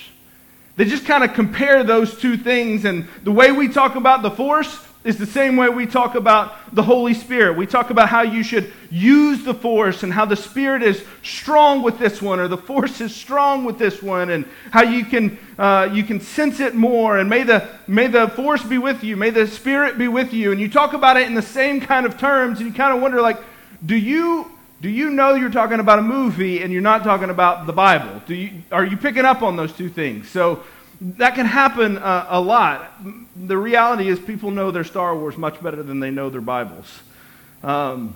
They 0.75 0.85
just 0.85 1.05
kind 1.05 1.23
of 1.23 1.33
compare 1.33 1.83
those 1.83 2.17
two 2.19 2.37
things, 2.37 2.85
and 2.85 3.07
the 3.23 3.31
way 3.31 3.51
we 3.51 3.67
talk 3.67 3.95
about 3.95 4.21
the 4.21 4.31
Force 4.31 4.73
is 5.03 5.17
the 5.17 5.25
same 5.25 5.55
way 5.55 5.69
we 5.69 5.85
talk 5.85 6.15
about 6.15 6.75
the 6.75 6.83
Holy 6.83 7.13
Spirit. 7.13 7.55
We 7.55 7.65
talk 7.65 7.89
about 7.89 8.09
how 8.09 8.21
you 8.21 8.43
should 8.43 8.73
use 8.91 9.45
the 9.45 9.53
force 9.53 10.03
and 10.03 10.11
how 10.11 10.25
the 10.25 10.35
Spirit 10.35 10.83
is 10.83 11.03
strong 11.23 11.81
with 11.81 11.97
this 11.97 12.21
one, 12.21 12.39
or 12.39 12.49
the 12.49 12.57
force 12.57 12.99
is 12.99 13.15
strong 13.15 13.63
with 13.63 13.77
this 13.77 14.03
one, 14.03 14.29
and 14.29 14.45
how 14.71 14.83
you 14.83 15.05
can, 15.05 15.39
uh, 15.57 15.89
you 15.93 16.03
can 16.03 16.19
sense 16.19 16.59
it 16.59 16.75
more. 16.75 17.17
And 17.17 17.29
may 17.29 17.43
the, 17.43 17.69
may 17.87 18.07
the 18.07 18.27
force 18.29 18.61
be 18.63 18.77
with 18.77 19.01
you, 19.01 19.15
may 19.15 19.29
the 19.29 19.47
Spirit 19.47 19.97
be 19.97 20.09
with 20.09 20.33
you. 20.33 20.51
And 20.51 20.59
you 20.59 20.69
talk 20.69 20.91
about 20.91 21.15
it 21.15 21.27
in 21.27 21.33
the 21.33 21.41
same 21.41 21.79
kind 21.79 22.05
of 22.05 22.17
terms, 22.17 22.59
and 22.59 22.67
you 22.67 22.75
kind 22.75 22.93
of 22.93 23.01
wonder, 23.01 23.21
like, 23.21 23.39
do 23.85 23.95
you, 23.95 24.51
do 24.81 24.89
you 24.89 25.11
know 25.11 25.33
you're 25.35 25.49
talking 25.49 25.79
about 25.79 25.99
a 25.99 26.03
movie 26.03 26.61
and 26.61 26.73
you're 26.73 26.81
not 26.81 27.05
talking 27.05 27.29
about 27.29 27.67
the 27.67 27.73
Bible? 27.73 28.21
Do 28.27 28.35
you, 28.35 28.63
are 28.69 28.83
you 28.83 28.97
picking 28.97 29.23
up 29.23 29.43
on 29.43 29.55
those 29.55 29.71
two 29.71 29.87
things? 29.87 30.29
So, 30.29 30.61
that 31.01 31.35
can 31.35 31.45
happen 31.45 31.97
uh, 31.97 32.27
a 32.29 32.41
lot. 32.41 32.91
The 33.35 33.57
reality 33.57 34.09
is, 34.09 34.19
people 34.19 34.51
know 34.51 34.71
their 34.71 34.83
Star 34.83 35.15
Wars 35.15 35.37
much 35.37 35.61
better 35.61 35.81
than 35.81 35.99
they 35.99 36.11
know 36.11 36.29
their 36.29 36.41
Bibles. 36.41 36.99
Um, 37.63 38.15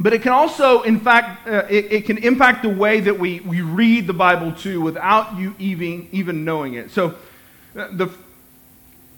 but 0.00 0.12
it 0.12 0.22
can 0.22 0.32
also, 0.32 0.82
in 0.82 1.00
fact, 1.00 1.46
uh, 1.48 1.64
it, 1.68 1.92
it, 1.92 2.06
can 2.06 2.18
impact 2.18 2.62
the 2.62 2.68
way 2.68 3.00
that 3.00 3.18
we, 3.18 3.40
we 3.40 3.62
read 3.62 4.06
the 4.06 4.12
Bible 4.12 4.52
too 4.52 4.80
without 4.80 5.36
you 5.36 5.54
even, 5.58 6.08
even 6.12 6.44
knowing 6.44 6.74
it. 6.74 6.90
So, 6.90 7.16
uh, 7.76 7.88
the, 7.90 8.08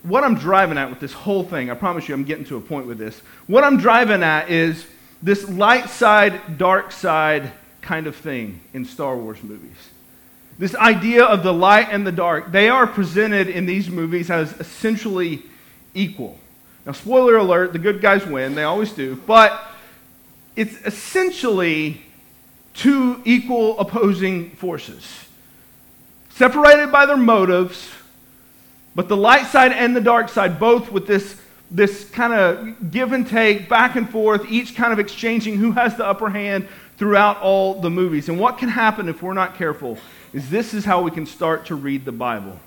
what 0.02 0.25
I'm 0.25 0.37
driving 0.37 0.79
at 0.79 0.88
with 0.88 1.00
this 1.00 1.12
whole 1.12 1.44
thing, 1.44 1.70
I 1.70 1.75
promise 1.75 2.08
you 2.08 2.14
I'm 2.14 2.25
getting 2.25 2.47
to 2.47 2.56
a 2.56 2.61
point 2.61 2.87
with 2.87 2.99
this. 2.99 3.19
What 3.47 3.64
I'm 3.64 3.76
driving 3.76 4.23
at 4.23 4.50
is 4.50 4.87
this 5.23 5.47
light 5.49 5.91
side, 5.91 6.56
dark 6.56 6.93
side 6.93 7.52
kind 7.82 8.06
of 8.06 8.17
thing 8.17 8.61
in 8.73 8.87
Star 8.87 9.17
Wars 9.17 9.43
movies. 9.43 9.76
This 10.60 10.74
idea 10.74 11.24
of 11.24 11.42
the 11.42 11.54
light 11.54 11.88
and 11.90 12.06
the 12.06 12.12
dark, 12.12 12.52
they 12.52 12.68
are 12.68 12.86
presented 12.86 13.48
in 13.48 13.64
these 13.64 13.88
movies 13.88 14.30
as 14.30 14.52
essentially 14.60 15.42
equal. 15.94 16.38
Now, 16.84 16.92
spoiler 16.92 17.38
alert, 17.38 17.72
the 17.72 17.78
good 17.78 18.02
guys 18.02 18.26
win, 18.26 18.54
they 18.54 18.64
always 18.64 18.92
do, 18.92 19.16
but 19.26 19.58
it's 20.56 20.74
essentially 20.84 22.02
two 22.74 23.22
equal 23.24 23.78
opposing 23.78 24.50
forces, 24.50 25.24
separated 26.28 26.92
by 26.92 27.06
their 27.06 27.16
motives, 27.16 27.90
but 28.94 29.08
the 29.08 29.16
light 29.16 29.46
side 29.46 29.72
and 29.72 29.96
the 29.96 30.00
dark 30.02 30.28
side, 30.28 30.60
both 30.60 30.92
with 30.92 31.06
this, 31.06 31.40
this 31.70 32.10
kind 32.10 32.34
of 32.34 32.90
give 32.90 33.12
and 33.12 33.26
take, 33.26 33.66
back 33.70 33.96
and 33.96 34.10
forth, 34.10 34.44
each 34.50 34.76
kind 34.76 34.92
of 34.92 34.98
exchanging 34.98 35.56
who 35.56 35.72
has 35.72 35.96
the 35.96 36.04
upper 36.04 36.28
hand 36.28 36.68
throughout 36.98 37.40
all 37.40 37.80
the 37.80 37.88
movies. 37.88 38.28
And 38.28 38.38
what 38.38 38.58
can 38.58 38.68
happen 38.68 39.08
if 39.08 39.22
we're 39.22 39.32
not 39.32 39.54
careful 39.54 39.96
is 40.32 40.50
this 40.50 40.74
is 40.74 40.84
how 40.84 41.02
we 41.02 41.10
can 41.10 41.26
start 41.26 41.66
to 41.66 41.74
read 41.74 42.04
the 42.04 42.12
Bible. 42.12 42.58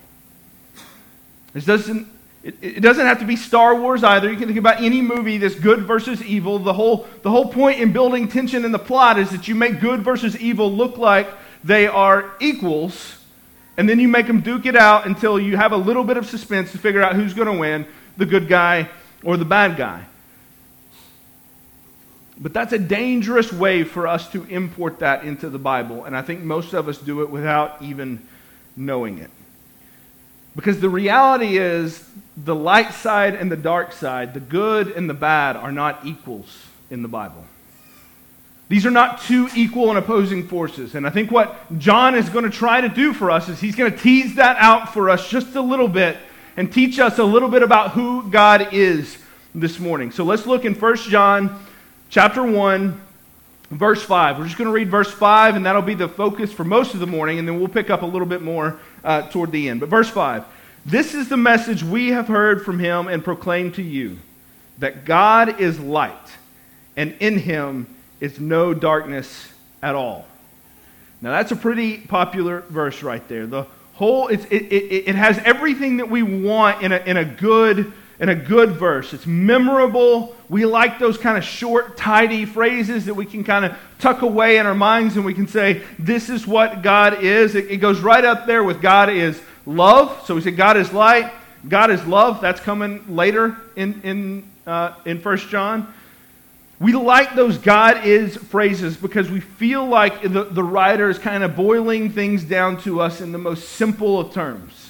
This 1.53 1.65
doesn't, 1.65 2.07
it, 2.43 2.55
it, 2.61 2.79
doesn't 2.81 3.05
have 3.05 3.19
to 3.19 3.25
be 3.25 3.35
Star 3.35 3.79
Wars 3.79 4.03
either. 4.03 4.29
You 4.29 4.37
can 4.37 4.47
think 4.47 4.59
about 4.59 4.81
any 4.81 5.01
movie 5.01 5.37
that's 5.37 5.55
good 5.55 5.83
versus 5.83 6.21
evil. 6.23 6.59
The 6.59 6.73
whole, 6.73 7.07
the 7.21 7.29
whole 7.29 7.47
point 7.47 7.79
in 7.79 7.93
building 7.93 8.27
tension 8.27 8.65
in 8.65 8.71
the 8.71 8.79
plot 8.79 9.17
is 9.17 9.29
that 9.29 9.47
you 9.47 9.55
make 9.55 9.79
good 9.79 10.01
versus 10.01 10.37
evil 10.37 10.71
look 10.71 10.97
like 10.97 11.29
they 11.63 11.87
are 11.87 12.31
equals, 12.41 13.19
and 13.77 13.87
then 13.87 13.99
you 13.99 14.07
make 14.07 14.27
them 14.27 14.41
duke 14.41 14.65
it 14.65 14.75
out 14.75 15.05
until 15.05 15.39
you 15.39 15.55
have 15.55 15.71
a 15.71 15.77
little 15.77 16.03
bit 16.03 16.17
of 16.17 16.25
suspense 16.25 16.71
to 16.73 16.77
figure 16.77 17.01
out 17.01 17.15
who's 17.15 17.33
going 17.33 17.47
to 17.47 17.57
win 17.57 17.85
the 18.17 18.25
good 18.25 18.47
guy 18.47 18.89
or 19.23 19.37
the 19.37 19.45
bad 19.45 19.77
guy. 19.77 20.05
But 22.37 22.53
that's 22.53 22.73
a 22.73 22.79
dangerous 22.79 23.53
way 23.53 23.83
for 23.83 24.07
us 24.07 24.31
to 24.31 24.43
import 24.45 24.99
that 24.99 25.23
into 25.23 25.49
the 25.49 25.59
Bible, 25.59 26.05
and 26.05 26.17
I 26.17 26.21
think 26.21 26.41
most 26.41 26.73
of 26.73 26.87
us 26.87 26.97
do 26.97 27.21
it 27.21 27.29
without 27.29 27.81
even 27.81 28.25
knowing 28.75 29.19
it. 29.19 29.29
Because 30.55 30.79
the 30.79 30.89
reality 30.89 31.57
is, 31.57 32.07
the 32.37 32.55
light 32.55 32.93
side 32.93 33.35
and 33.35 33.51
the 33.51 33.57
dark 33.57 33.91
side, 33.91 34.33
the 34.33 34.39
good 34.39 34.89
and 34.89 35.09
the 35.09 35.13
bad, 35.13 35.55
are 35.55 35.71
not 35.71 36.05
equals 36.05 36.65
in 36.89 37.01
the 37.01 37.07
Bible. 37.07 37.45
These 38.69 38.85
are 38.85 38.91
not 38.91 39.21
two 39.21 39.49
equal 39.55 39.89
and 39.89 39.99
opposing 39.99 40.47
forces. 40.47 40.95
And 40.95 41.05
I 41.05 41.09
think 41.09 41.31
what 41.31 41.77
John 41.77 42.15
is 42.15 42.29
going 42.29 42.45
to 42.45 42.51
try 42.51 42.81
to 42.81 42.89
do 42.89 43.13
for 43.13 43.29
us 43.29 43.49
is 43.49 43.59
he's 43.59 43.75
going 43.75 43.91
to 43.91 43.97
tease 43.97 44.35
that 44.35 44.57
out 44.57 44.93
for 44.93 45.09
us 45.09 45.29
just 45.29 45.55
a 45.55 45.61
little 45.61 45.87
bit 45.87 46.17
and 46.55 46.71
teach 46.71 46.97
us 46.97 47.19
a 47.19 47.23
little 47.23 47.49
bit 47.49 47.61
about 47.61 47.91
who 47.91 48.29
God 48.29 48.69
is 48.73 49.17
this 49.53 49.79
morning. 49.79 50.11
So 50.11 50.23
let's 50.23 50.45
look 50.47 50.65
in 50.65 50.73
1 50.73 50.95
John 50.97 51.63
chapter 52.13 52.43
1, 52.43 53.01
verse 53.71 54.03
5. 54.03 54.37
We're 54.37 54.45
just 54.45 54.55
going 54.55 54.67
to 54.67 54.71
read 54.71 54.91
verse 54.91 55.11
5, 55.11 55.55
and 55.55 55.65
that'll 55.65 55.81
be 55.81 55.95
the 55.95 56.07
focus 56.07 56.53
for 56.53 56.63
most 56.63 56.93
of 56.93 56.99
the 56.99 57.07
morning, 57.07 57.39
and 57.39 57.47
then 57.47 57.57
we'll 57.57 57.67
pick 57.67 57.89
up 57.89 58.03
a 58.03 58.05
little 58.05 58.27
bit 58.27 58.43
more 58.43 58.79
uh, 59.03 59.23
toward 59.29 59.51
the 59.51 59.67
end. 59.67 59.79
But 59.79 59.89
verse 59.89 60.11
5 60.11 60.45
This 60.85 61.15
is 61.15 61.27
the 61.27 61.37
message 61.37 61.81
we 61.81 62.09
have 62.09 62.27
heard 62.27 62.63
from 62.63 62.77
him 62.77 63.07
and 63.07 63.23
proclaimed 63.23 63.73
to 63.75 63.81
you 63.81 64.19
that 64.77 65.05
God 65.05 65.59
is 65.59 65.79
light, 65.79 66.13
and 66.95 67.15
in 67.19 67.39
him 67.39 67.87
is 68.19 68.39
no 68.39 68.75
darkness 68.75 69.47
at 69.81 69.95
all. 69.95 70.27
Now, 71.19 71.31
that's 71.31 71.51
a 71.51 71.55
pretty 71.55 71.97
popular 71.97 72.61
verse 72.69 73.01
right 73.01 73.27
there. 73.27 73.47
The 73.47 73.65
whole, 73.93 74.27
it, 74.27 74.45
it, 74.51 75.07
it, 75.07 75.15
has 75.15 75.39
everything 75.39 75.97
that 75.97 76.11
we 76.11 76.21
want 76.21 76.83
in 76.83 76.91
a, 76.91 76.97
in 76.97 77.17
a 77.17 77.25
good 77.25 77.91
and 78.23 78.31
a 78.31 78.35
good 78.35 78.71
verse. 78.71 79.13
It's 79.13 79.27
memorable. 79.27 80.33
We 80.47 80.65
like 80.65 80.97
those 80.97 81.17
kind 81.17 81.37
of 81.37 81.43
short, 81.43 81.97
tidy 81.97 82.45
phrases 82.45 83.07
that 83.07 83.15
we 83.15 83.25
can 83.25 83.43
kind 83.43 83.65
of 83.65 83.77
tuck 83.99 84.21
away 84.21 84.59
in 84.59 84.65
our 84.65 84.73
minds 84.73 85.17
and 85.17 85.25
we 85.25 85.33
can 85.33 85.45
say, 85.45 85.83
This 85.99 86.29
is 86.29 86.47
what 86.47 86.83
God 86.83 87.21
is. 87.21 87.53
It, 87.53 87.69
it 87.69 87.77
goes 87.77 87.99
right 87.99 88.23
up 88.23 88.45
there 88.45 88.63
with 88.63 88.81
God 88.81 89.09
is 89.09 89.41
love. 89.65 90.25
So 90.25 90.35
we 90.35 90.41
say, 90.41 90.51
God 90.51 90.77
is 90.77 90.93
light, 90.93 91.33
God 91.67 91.91
is 91.91 92.01
love. 92.05 92.39
That's 92.39 92.61
coming 92.61 93.13
later 93.13 93.57
in, 93.75 94.01
in, 94.03 94.49
uh, 94.65 94.93
in 95.03 95.21
1 95.21 95.37
John. 95.49 95.93
We 96.79 96.93
like 96.93 97.35
those 97.35 97.57
God 97.57 98.05
is 98.05 98.37
phrases 98.37 98.95
because 98.95 99.29
we 99.29 99.41
feel 99.41 99.85
like 99.85 100.21
the, 100.21 100.45
the 100.45 100.63
writer 100.63 101.09
is 101.09 101.19
kind 101.19 101.43
of 101.43 101.57
boiling 101.57 102.09
things 102.09 102.45
down 102.45 102.81
to 102.83 103.01
us 103.01 103.19
in 103.19 103.33
the 103.33 103.37
most 103.37 103.67
simple 103.67 104.17
of 104.17 104.33
terms. 104.33 104.82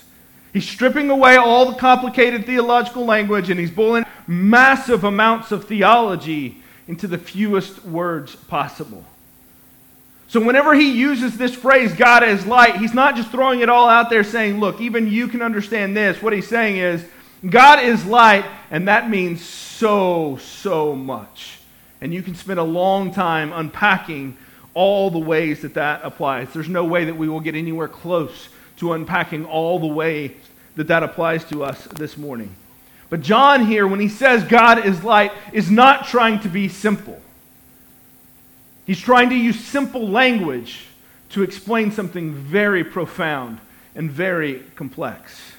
He's 0.54 0.70
stripping 0.70 1.10
away 1.10 1.36
all 1.36 1.72
the 1.72 1.78
complicated 1.78 2.46
theological 2.46 3.06
language 3.06 3.50
and 3.50 3.60
he's 3.60 3.72
boiling 3.72 4.06
massive 4.28 5.04
amounts 5.04 5.52
of 5.52 5.66
theology 5.66 6.62
into 6.88 7.08
the 7.08 7.18
fewest 7.18 7.84
words 7.84 8.36
possible. 8.36 9.04
So, 10.28 10.40
whenever 10.40 10.74
he 10.74 10.92
uses 10.92 11.38
this 11.38 11.54
phrase, 11.54 11.94
God 11.94 12.24
is 12.24 12.46
light, 12.46 12.78
he's 12.78 12.94
not 12.94 13.16
just 13.16 13.30
throwing 13.30 13.62
it 13.62 13.70
all 13.70 13.88
out 13.88 14.10
there 14.10 14.24
saying, 14.24 14.60
Look, 14.60 14.82
even 14.82 15.08
you 15.08 15.28
can 15.28 15.42
understand 15.42 15.96
this. 15.96 16.22
What 16.22 16.34
he's 16.34 16.48
saying 16.48 16.78
is, 16.78 17.06
God 17.48 17.84
is 17.84 18.06
light, 18.06 18.46
and 18.72 18.88
that 18.88 19.10
means 19.10 19.44
so, 19.44 20.38
so 20.38 20.96
much. 20.96 21.60
And 22.02 22.14
you 22.14 22.24
can 22.24 22.36
spend 22.36 22.60
a 22.60 22.64
long 22.64 23.14
time 23.14 23.54
unpacking 23.54 24.38
all 24.74 25.12
the 25.12 25.20
ways 25.20 25.62
that 25.62 25.76
that 25.76 26.02
applies. 26.04 26.52
There's 26.52 26.70
no 26.70 26.84
way 26.84 27.06
that 27.06 27.16
we 27.16 27.30
will 27.30 27.40
get 27.40 27.54
anywhere 27.54 27.88
close 27.88 28.50
to 28.78 28.94
unpacking 28.94 29.46
all 29.46 29.80
the 29.80 29.88
ways 29.88 30.32
that 30.76 30.88
that 30.88 31.04
applies 31.04 31.44
to 31.46 31.64
us 31.64 31.84
this 31.86 32.18
morning. 32.18 32.56
But 33.10 33.22
John 33.22 33.66
here, 33.66 33.88
when 33.88 34.00
he 34.00 34.10
says 34.10 34.44
God 34.44 34.86
is 34.86 35.04
light, 35.04 35.32
is 35.52 35.70
not 35.70 36.08
trying 36.08 36.40
to 36.42 36.50
be 36.50 36.68
simple. 36.68 37.22
He's 38.86 39.00
trying 39.00 39.30
to 39.30 39.36
use 39.36 39.60
simple 39.60 40.10
language 40.10 40.88
to 41.30 41.44
explain 41.44 41.92
something 41.92 42.34
very 42.34 42.84
profound 42.84 43.60
and 43.96 44.12
very 44.12 44.64
complex. 44.76 45.54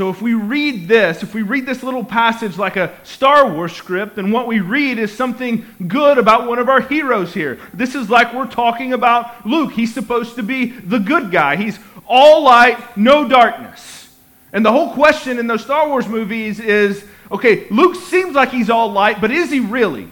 So, 0.00 0.08
if 0.08 0.22
we 0.22 0.32
read 0.32 0.88
this, 0.88 1.22
if 1.22 1.34
we 1.34 1.42
read 1.42 1.66
this 1.66 1.82
little 1.82 2.02
passage 2.02 2.56
like 2.56 2.76
a 2.76 2.90
Star 3.02 3.52
Wars 3.52 3.74
script, 3.74 4.16
then 4.16 4.30
what 4.30 4.46
we 4.46 4.60
read 4.60 4.98
is 4.98 5.14
something 5.14 5.66
good 5.86 6.16
about 6.16 6.48
one 6.48 6.58
of 6.58 6.70
our 6.70 6.80
heroes 6.80 7.34
here. 7.34 7.58
This 7.74 7.94
is 7.94 8.08
like 8.08 8.32
we're 8.32 8.46
talking 8.46 8.94
about 8.94 9.44
Luke. 9.44 9.72
He's 9.72 9.92
supposed 9.92 10.36
to 10.36 10.42
be 10.42 10.70
the 10.70 10.98
good 10.98 11.30
guy, 11.30 11.56
he's 11.56 11.78
all 12.06 12.44
light, 12.44 12.96
no 12.96 13.28
darkness. 13.28 14.16
And 14.54 14.64
the 14.64 14.72
whole 14.72 14.94
question 14.94 15.38
in 15.38 15.46
those 15.46 15.64
Star 15.64 15.86
Wars 15.86 16.08
movies 16.08 16.60
is 16.60 17.04
okay, 17.30 17.68
Luke 17.68 17.94
seems 17.94 18.34
like 18.34 18.48
he's 18.48 18.70
all 18.70 18.90
light, 18.90 19.20
but 19.20 19.30
is 19.30 19.50
he 19.50 19.60
really? 19.60 20.08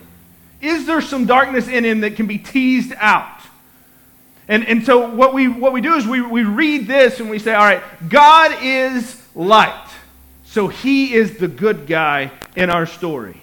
Is 0.61 0.85
there 0.85 1.01
some 1.01 1.25
darkness 1.25 1.67
in 1.67 1.83
him 1.83 2.01
that 2.01 2.15
can 2.15 2.27
be 2.27 2.37
teased 2.37 2.93
out? 2.99 3.41
And, 4.49 4.67
and 4.67 4.85
so 4.85 5.09
what 5.09 5.33
we, 5.33 5.49
what 5.49 5.73
we 5.73 5.81
do 5.81 5.95
is 5.95 6.07
we, 6.07 6.21
we 6.21 6.43
read 6.43 6.87
this 6.87 7.21
and 7.21 7.31
we 7.31 7.39
say, 7.39 7.55
all 7.55 7.65
right, 7.65 7.83
God 8.09 8.55
is 8.63 9.15
light. 9.39 9.89
So 10.45 10.69
he 10.69 11.15
is 11.15 11.39
the 11.39 11.49
good 11.49 11.87
guy 11.87 12.33
in 12.57 12.69
our 12.69 12.85
story. 12.85 13.41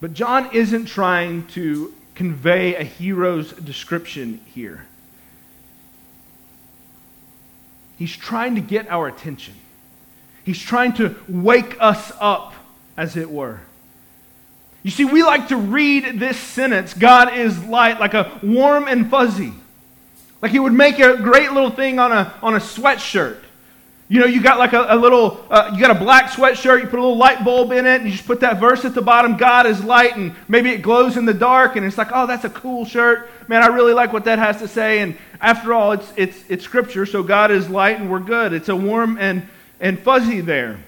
But 0.00 0.14
John 0.14 0.48
isn't 0.54 0.86
trying 0.86 1.46
to 1.48 1.92
convey 2.14 2.76
a 2.76 2.84
hero's 2.84 3.52
description 3.52 4.40
here. 4.54 4.86
He's 7.98 8.16
trying 8.16 8.54
to 8.54 8.60
get 8.60 8.88
our 8.90 9.08
attention. 9.08 9.54
He's 10.44 10.60
trying 10.60 10.94
to 10.94 11.14
wake 11.28 11.76
us 11.80 12.12
up, 12.20 12.54
as 12.96 13.16
it 13.16 13.30
were. 13.30 13.60
You 14.82 14.90
see, 14.90 15.04
we 15.04 15.22
like 15.22 15.48
to 15.48 15.56
read 15.56 16.18
this 16.18 16.36
sentence, 16.36 16.94
God 16.94 17.34
is 17.34 17.64
light, 17.64 18.00
like 18.00 18.14
a 18.14 18.40
warm 18.42 18.88
and 18.88 19.08
fuzzy. 19.08 19.52
Like 20.40 20.50
he 20.50 20.58
would 20.58 20.72
make 20.72 20.98
a 20.98 21.16
great 21.16 21.52
little 21.52 21.70
thing 21.70 22.00
on 22.00 22.10
a, 22.10 22.34
on 22.42 22.54
a 22.54 22.58
sweatshirt. 22.58 23.38
You 24.12 24.20
know, 24.20 24.26
you 24.26 24.42
got 24.42 24.58
like 24.58 24.74
a, 24.74 24.84
a 24.90 24.96
little, 24.96 25.42
uh, 25.48 25.70
you 25.72 25.80
got 25.80 25.90
a 25.90 25.98
black 25.98 26.26
sweatshirt, 26.26 26.82
you 26.82 26.86
put 26.86 26.98
a 26.98 27.02
little 27.02 27.16
light 27.16 27.42
bulb 27.42 27.72
in 27.72 27.86
it, 27.86 28.02
and 28.02 28.04
you 28.04 28.10
just 28.10 28.26
put 28.26 28.40
that 28.40 28.60
verse 28.60 28.84
at 28.84 28.94
the 28.94 29.00
bottom, 29.00 29.38
God 29.38 29.64
is 29.64 29.82
light, 29.82 30.18
and 30.18 30.34
maybe 30.48 30.68
it 30.68 30.82
glows 30.82 31.16
in 31.16 31.24
the 31.24 31.32
dark, 31.32 31.76
and 31.76 31.86
it's 31.86 31.96
like, 31.96 32.10
oh, 32.12 32.26
that's 32.26 32.44
a 32.44 32.50
cool 32.50 32.84
shirt. 32.84 33.30
Man, 33.48 33.62
I 33.62 33.68
really 33.68 33.94
like 33.94 34.12
what 34.12 34.26
that 34.26 34.38
has 34.38 34.58
to 34.58 34.68
say. 34.68 34.98
And 34.98 35.16
after 35.40 35.72
all, 35.72 35.92
it's, 35.92 36.12
it's, 36.14 36.44
it's 36.50 36.62
scripture, 36.62 37.06
so 37.06 37.22
God 37.22 37.50
is 37.50 37.70
light, 37.70 38.00
and 38.00 38.10
we're 38.10 38.20
good. 38.20 38.52
It's 38.52 38.68
a 38.68 38.76
warm 38.76 39.16
and, 39.18 39.48
and 39.80 39.98
fuzzy 39.98 40.42
there. 40.42 40.78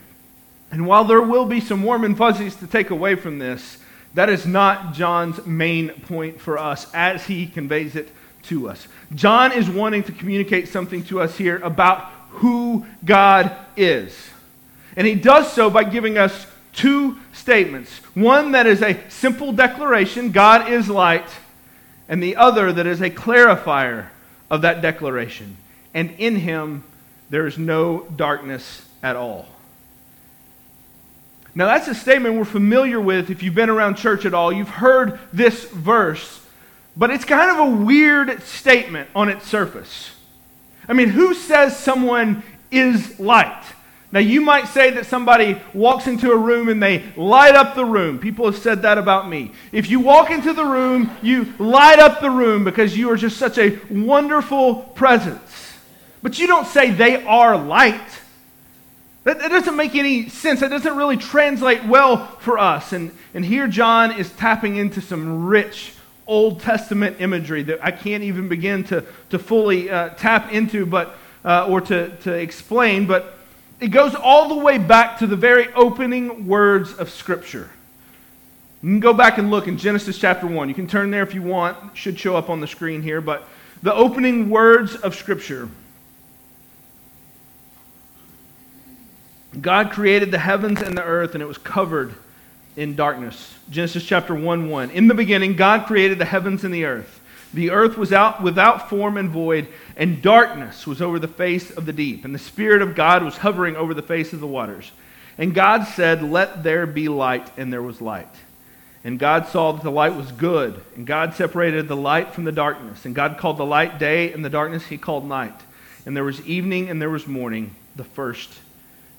And 0.70 0.86
while 0.86 1.04
there 1.04 1.22
will 1.22 1.46
be 1.46 1.62
some 1.62 1.82
warm 1.82 2.04
and 2.04 2.18
fuzzies 2.18 2.56
to 2.56 2.66
take 2.66 2.90
away 2.90 3.14
from 3.14 3.38
this, 3.38 3.78
that 4.12 4.28
is 4.28 4.44
not 4.44 4.92
John's 4.92 5.46
main 5.46 5.88
point 6.02 6.42
for 6.42 6.58
us 6.58 6.92
as 6.92 7.24
he 7.24 7.46
conveys 7.46 7.96
it 7.96 8.10
to 8.48 8.68
us. 8.68 8.86
John 9.14 9.50
is 9.52 9.70
wanting 9.70 10.02
to 10.02 10.12
communicate 10.12 10.68
something 10.68 11.02
to 11.04 11.22
us 11.22 11.38
here 11.38 11.56
about 11.64 12.10
who 12.34 12.86
God 13.04 13.54
is. 13.76 14.16
And 14.96 15.06
he 15.06 15.14
does 15.14 15.52
so 15.52 15.70
by 15.70 15.84
giving 15.84 16.18
us 16.18 16.46
two 16.72 17.18
statements 17.32 17.98
one 18.14 18.52
that 18.52 18.66
is 18.66 18.82
a 18.82 18.98
simple 19.08 19.52
declaration, 19.52 20.30
God 20.30 20.70
is 20.70 20.88
light, 20.88 21.28
and 22.08 22.22
the 22.22 22.36
other 22.36 22.72
that 22.72 22.86
is 22.86 23.00
a 23.00 23.10
clarifier 23.10 24.06
of 24.50 24.62
that 24.62 24.82
declaration. 24.82 25.56
And 25.92 26.10
in 26.18 26.36
him, 26.36 26.84
there 27.30 27.46
is 27.46 27.58
no 27.58 28.06
darkness 28.16 28.86
at 29.02 29.16
all. 29.16 29.46
Now, 31.56 31.66
that's 31.66 31.86
a 31.86 31.94
statement 31.94 32.34
we're 32.34 32.44
familiar 32.44 33.00
with 33.00 33.30
if 33.30 33.42
you've 33.42 33.54
been 33.54 33.70
around 33.70 33.94
church 33.94 34.26
at 34.26 34.34
all. 34.34 34.52
You've 34.52 34.68
heard 34.68 35.20
this 35.32 35.64
verse, 35.70 36.40
but 36.96 37.10
it's 37.10 37.24
kind 37.24 37.50
of 37.50 37.68
a 37.68 37.84
weird 37.84 38.42
statement 38.42 39.08
on 39.14 39.28
its 39.28 39.46
surface. 39.46 40.10
I 40.88 40.92
mean, 40.92 41.08
who 41.08 41.34
says 41.34 41.76
someone 41.76 42.42
is 42.70 43.18
light? 43.18 43.64
Now, 44.14 44.20
you 44.20 44.40
might 44.40 44.68
say 44.68 44.90
that 44.90 45.06
somebody 45.06 45.60
walks 45.72 46.06
into 46.06 46.30
a 46.30 46.36
room 46.36 46.68
and 46.68 46.80
they 46.80 47.02
light 47.16 47.56
up 47.56 47.74
the 47.74 47.84
room. 47.84 48.20
People 48.20 48.44
have 48.46 48.56
said 48.56 48.82
that 48.82 48.96
about 48.96 49.28
me. 49.28 49.50
If 49.72 49.90
you 49.90 49.98
walk 49.98 50.30
into 50.30 50.52
the 50.52 50.64
room, 50.64 51.10
you 51.20 51.52
light 51.58 51.98
up 51.98 52.20
the 52.20 52.30
room 52.30 52.62
because 52.62 52.96
you 52.96 53.10
are 53.10 53.16
just 53.16 53.38
such 53.38 53.58
a 53.58 53.80
wonderful 53.90 54.76
presence. 54.76 55.74
But 56.22 56.38
you 56.38 56.46
don't 56.46 56.66
say 56.66 56.92
they 56.92 57.24
are 57.24 57.56
light. 57.56 58.20
That, 59.24 59.40
that 59.40 59.48
doesn't 59.48 59.74
make 59.74 59.96
any 59.96 60.28
sense. 60.28 60.60
That 60.60 60.70
doesn't 60.70 60.96
really 60.96 61.16
translate 61.16 61.84
well 61.84 62.26
for 62.38 62.56
us. 62.56 62.92
And, 62.92 63.10
and 63.34 63.44
here, 63.44 63.66
John 63.66 64.12
is 64.12 64.30
tapping 64.30 64.76
into 64.76 65.00
some 65.00 65.46
rich 65.46 65.93
Old 66.26 66.60
Testament 66.60 67.20
imagery 67.20 67.62
that 67.64 67.84
I 67.84 67.90
can't 67.90 68.22
even 68.22 68.48
begin 68.48 68.84
to, 68.84 69.04
to 69.30 69.38
fully 69.38 69.90
uh, 69.90 70.10
tap 70.10 70.52
into 70.52 70.86
but, 70.86 71.16
uh, 71.44 71.66
or 71.68 71.80
to, 71.82 72.16
to 72.18 72.32
explain, 72.32 73.06
but 73.06 73.38
it 73.80 73.88
goes 73.88 74.14
all 74.14 74.48
the 74.48 74.56
way 74.56 74.78
back 74.78 75.18
to 75.18 75.26
the 75.26 75.36
very 75.36 75.72
opening 75.74 76.46
words 76.46 76.94
of 76.94 77.10
Scripture. 77.10 77.70
You 78.82 78.90
can 78.90 79.00
go 79.00 79.12
back 79.12 79.38
and 79.38 79.50
look 79.50 79.66
in 79.66 79.78
Genesis 79.78 80.18
chapter 80.18 80.46
1. 80.46 80.68
You 80.68 80.74
can 80.74 80.86
turn 80.86 81.10
there 81.10 81.22
if 81.22 81.34
you 81.34 81.42
want. 81.42 81.76
It 81.92 81.96
should 81.96 82.18
show 82.18 82.36
up 82.36 82.50
on 82.50 82.60
the 82.60 82.66
screen 82.66 83.02
here. 83.02 83.20
But 83.20 83.48
the 83.82 83.94
opening 83.94 84.50
words 84.50 84.94
of 84.94 85.14
Scripture 85.14 85.68
God 89.60 89.92
created 89.92 90.30
the 90.30 90.38
heavens 90.38 90.82
and 90.82 90.96
the 90.96 91.04
earth, 91.04 91.34
and 91.34 91.42
it 91.42 91.46
was 91.46 91.58
covered 91.58 92.14
in 92.76 92.96
darkness. 92.96 93.54
Genesis 93.70 94.04
chapter 94.04 94.34
1 94.34 94.68
1. 94.68 94.90
In 94.90 95.08
the 95.08 95.14
beginning, 95.14 95.56
God 95.56 95.86
created 95.86 96.18
the 96.18 96.24
heavens 96.24 96.64
and 96.64 96.74
the 96.74 96.84
earth. 96.84 97.20
The 97.52 97.70
earth 97.70 97.96
was 97.96 98.12
out 98.12 98.42
without 98.42 98.90
form 98.90 99.16
and 99.16 99.30
void, 99.30 99.68
and 99.96 100.20
darkness 100.20 100.86
was 100.86 101.00
over 101.00 101.20
the 101.20 101.28
face 101.28 101.70
of 101.70 101.86
the 101.86 101.92
deep, 101.92 102.24
and 102.24 102.34
the 102.34 102.38
Spirit 102.38 102.82
of 102.82 102.96
God 102.96 103.22
was 103.22 103.36
hovering 103.36 103.76
over 103.76 103.94
the 103.94 104.02
face 104.02 104.32
of 104.32 104.40
the 104.40 104.46
waters. 104.46 104.90
And 105.38 105.54
God 105.54 105.84
said, 105.84 106.22
Let 106.22 106.64
there 106.64 106.86
be 106.86 107.08
light, 107.08 107.48
and 107.56 107.72
there 107.72 107.82
was 107.82 108.00
light. 108.00 108.28
And 109.04 109.18
God 109.18 109.46
saw 109.46 109.72
that 109.72 109.82
the 109.82 109.90
light 109.90 110.16
was 110.16 110.32
good, 110.32 110.80
and 110.96 111.06
God 111.06 111.34
separated 111.34 111.86
the 111.86 111.96
light 111.96 112.32
from 112.32 112.44
the 112.44 112.52
darkness. 112.52 113.04
And 113.04 113.14
God 113.14 113.38
called 113.38 113.58
the 113.58 113.66
light 113.66 113.98
day, 113.98 114.32
and 114.32 114.44
the 114.44 114.50
darkness 114.50 114.86
he 114.86 114.98
called 114.98 115.24
night. 115.24 115.54
And 116.06 116.16
there 116.16 116.24
was 116.24 116.44
evening, 116.46 116.88
and 116.88 117.00
there 117.00 117.10
was 117.10 117.26
morning, 117.26 117.74
the 117.94 118.04
first 118.04 118.52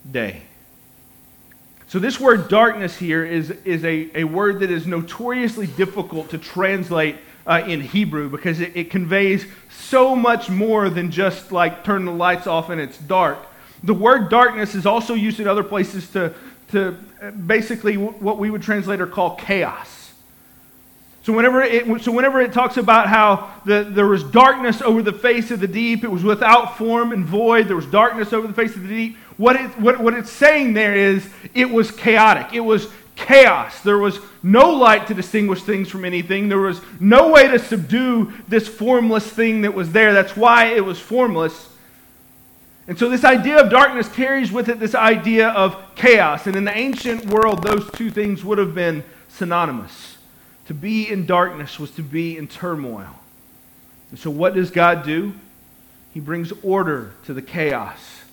day. 0.09 0.41
So, 1.87 1.99
this 1.99 2.19
word 2.19 2.47
darkness 2.47 2.97
here 2.97 3.23
is, 3.23 3.51
is 3.63 3.83
a, 3.85 4.09
a 4.15 4.23
word 4.23 4.59
that 4.61 4.71
is 4.71 4.87
notoriously 4.87 5.67
difficult 5.67 6.31
to 6.31 6.39
translate 6.39 7.17
uh, 7.45 7.63
in 7.67 7.81
Hebrew 7.81 8.27
because 8.29 8.59
it, 8.59 8.75
it 8.75 8.89
conveys 8.89 9.45
so 9.69 10.15
much 10.15 10.49
more 10.49 10.89
than 10.89 11.11
just 11.11 11.51
like 11.51 11.83
turn 11.83 12.05
the 12.05 12.11
lights 12.11 12.47
off 12.47 12.69
and 12.69 12.81
it's 12.81 12.97
dark. 12.97 13.37
The 13.83 13.93
word 13.93 14.29
darkness 14.29 14.73
is 14.73 14.87
also 14.87 15.13
used 15.13 15.39
in 15.39 15.47
other 15.47 15.63
places 15.63 16.09
to, 16.11 16.33
to 16.71 16.93
basically 17.45 17.97
what 17.97 18.39
we 18.39 18.49
would 18.49 18.63
translate 18.63 18.99
or 18.99 19.05
call 19.05 19.35
chaos. 19.35 19.95
So 21.21 21.33
whenever 21.33 21.61
it, 21.63 22.03
so 22.03 22.11
whenever 22.11 22.39
it 22.39 22.53
talks 22.53 22.77
about 22.77 23.07
how 23.07 23.51
the, 23.65 23.83
there 23.83 24.05
was 24.05 24.23
darkness 24.23 24.81
over 24.81 25.01
the 25.01 25.11
face 25.13 25.49
of 25.49 25.59
the 25.59 25.67
deep, 25.67 26.03
it 26.03 26.11
was 26.11 26.23
without 26.23 26.77
form 26.77 27.11
and 27.11 27.25
void, 27.25 27.67
there 27.67 27.75
was 27.75 27.87
darkness 27.87 28.31
over 28.31 28.47
the 28.47 28.53
face 28.53 28.75
of 28.75 28.83
the 28.83 28.89
deep, 28.89 29.17
what, 29.37 29.55
it, 29.57 29.79
what, 29.79 29.99
what 29.99 30.13
it's 30.13 30.31
saying 30.31 30.73
there 30.73 30.95
is 30.95 31.27
it 31.53 31.69
was 31.69 31.91
chaotic. 31.91 32.53
It 32.53 32.61
was 32.61 32.87
chaos. 33.15 33.81
There 33.81 33.97
was 33.97 34.19
no 34.41 34.71
light 34.71 35.07
to 35.07 35.13
distinguish 35.13 35.61
things 35.63 35.89
from 35.89 36.05
anything. 36.05 36.47
There 36.47 36.59
was 36.59 36.81
no 36.99 37.31
way 37.31 37.47
to 37.47 37.59
subdue 37.59 38.33
this 38.47 38.67
formless 38.67 39.27
thing 39.27 39.61
that 39.61 39.73
was 39.73 39.91
there. 39.91 40.13
That's 40.13 40.37
why 40.37 40.67
it 40.67 40.85
was 40.85 40.99
formless. 40.99 41.69
And 42.87 42.99
so, 42.99 43.09
this 43.09 43.23
idea 43.23 43.57
of 43.57 43.71
darkness 43.71 44.07
carries 44.09 44.51
with 44.51 44.69
it 44.69 44.79
this 44.79 44.93
idea 44.93 45.49
of 45.49 45.75
chaos. 45.95 46.45
And 46.45 46.55
in 46.55 46.65
the 46.65 46.77
ancient 46.77 47.25
world, 47.25 47.63
those 47.63 47.89
two 47.91 48.11
things 48.11 48.45
would 48.45 48.59
have 48.59 48.75
been 48.75 49.03
synonymous. 49.29 50.17
To 50.67 50.73
be 50.73 51.09
in 51.09 51.25
darkness 51.25 51.79
was 51.79 51.91
to 51.91 52.03
be 52.03 52.37
in 52.37 52.47
turmoil. 52.47 53.19
And 54.11 54.19
so, 54.19 54.29
what 54.29 54.53
does 54.53 54.69
God 54.69 55.03
do? 55.03 55.33
He 56.13 56.19
brings 56.19 56.53
order 56.63 57.13
to 57.25 57.33
the 57.33 57.41
chaos 57.41 58.24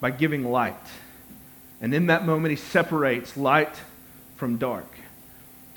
by 0.00 0.10
giving 0.10 0.44
light. 0.50 0.76
And 1.80 1.94
in 1.94 2.06
that 2.06 2.26
moment, 2.26 2.50
he 2.50 2.56
separates 2.56 3.36
light 3.36 3.74
from 4.36 4.56
dark. 4.56 4.86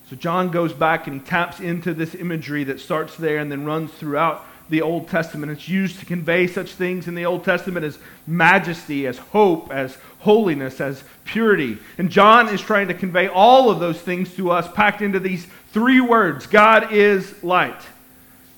So 0.09 0.15
John 0.15 0.51
goes 0.51 0.73
back 0.73 1.07
and 1.07 1.19
he 1.19 1.25
taps 1.25 1.59
into 1.59 1.93
this 1.93 2.15
imagery 2.15 2.65
that 2.65 2.79
starts 2.79 3.15
there 3.15 3.37
and 3.37 3.51
then 3.51 3.65
runs 3.65 3.91
throughout 3.91 4.45
the 4.69 4.81
Old 4.81 5.09
Testament. 5.09 5.51
It's 5.51 5.69
used 5.69 5.99
to 5.99 6.05
convey 6.05 6.47
such 6.47 6.71
things 6.71 7.07
in 7.07 7.15
the 7.15 7.25
Old 7.25 7.43
Testament 7.43 7.85
as 7.85 7.99
majesty, 8.25 9.05
as 9.05 9.17
hope, 9.17 9.71
as 9.71 9.97
holiness, 10.19 10.81
as 10.81 11.03
purity. 11.25 11.77
And 11.97 12.09
John 12.09 12.49
is 12.49 12.61
trying 12.61 12.87
to 12.87 12.93
convey 12.93 13.27
all 13.27 13.69
of 13.69 13.79
those 13.79 13.99
things 13.99 14.33
to 14.35 14.51
us, 14.51 14.71
packed 14.73 15.01
into 15.01 15.19
these 15.19 15.45
three 15.71 16.01
words 16.01 16.47
God 16.47 16.91
is 16.91 17.43
light. 17.43 17.81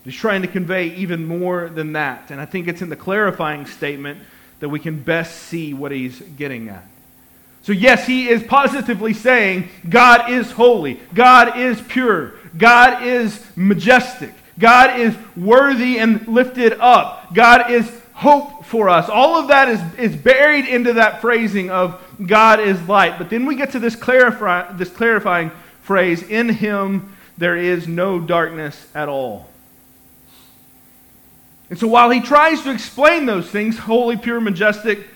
He's 0.04 0.16
trying 0.16 0.42
to 0.42 0.48
convey 0.48 0.88
even 0.96 1.26
more 1.26 1.70
than 1.70 1.94
that. 1.94 2.30
And 2.30 2.42
I 2.42 2.46
think 2.46 2.68
it's 2.68 2.82
in 2.82 2.90
the 2.90 2.96
clarifying 2.96 3.66
statement 3.66 4.20
that 4.64 4.70
we 4.70 4.80
can 4.80 4.98
best 4.98 5.44
see 5.44 5.74
what 5.74 5.92
he's 5.92 6.18
getting 6.22 6.70
at. 6.70 6.86
So, 7.64 7.74
yes, 7.74 8.08
he 8.08 8.30
is 8.30 8.42
positively 8.42 9.14
saying 9.14 9.68
God 9.90 10.32
is 10.32 10.52
holy, 10.52 11.02
God 11.14 11.60
is 11.60 11.82
pure, 11.82 12.36
God 12.58 13.04
is 13.04 13.46
majestic, 13.58 14.34
God 14.58 15.02
is 15.02 15.18
worthy 15.36 16.00
and 16.00 16.26
lifted 16.30 16.80
up, 16.80 17.34
God 17.34 17.72
is 17.72 17.92
hope 18.14 18.64
for 18.64 18.88
us. 18.88 19.10
All 19.10 19.38
of 19.38 19.50
that 19.50 19.68
is, 19.68 19.82
is 20.00 20.16
buried 20.16 20.64
into 20.64 20.94
that 20.94 21.20
phrasing 21.20 21.70
of 21.70 22.02
God 22.26 22.62
is 22.62 22.82
light. 22.88 23.18
But 23.18 23.30
then 23.30 23.46
we 23.46 23.58
get 23.58 23.74
to 23.74 23.80
this, 23.80 23.98
clarify, 23.98 24.72
this 24.78 24.90
clarifying 24.90 25.52
phrase 25.82 26.24
in 26.24 26.48
him 26.48 27.14
there 27.38 27.58
is 27.58 27.86
no 27.86 28.18
darkness 28.18 28.88
at 28.96 29.10
all. 29.10 29.50
And 31.74 31.80
so 31.80 31.88
while 31.88 32.12
he 32.12 32.22
tries 32.22 32.62
to 32.62 32.72
explain 32.72 33.26
those 33.26 33.50
things, 33.50 33.80
holy, 33.80 34.16
pure, 34.16 34.40
majestic, 34.40 35.08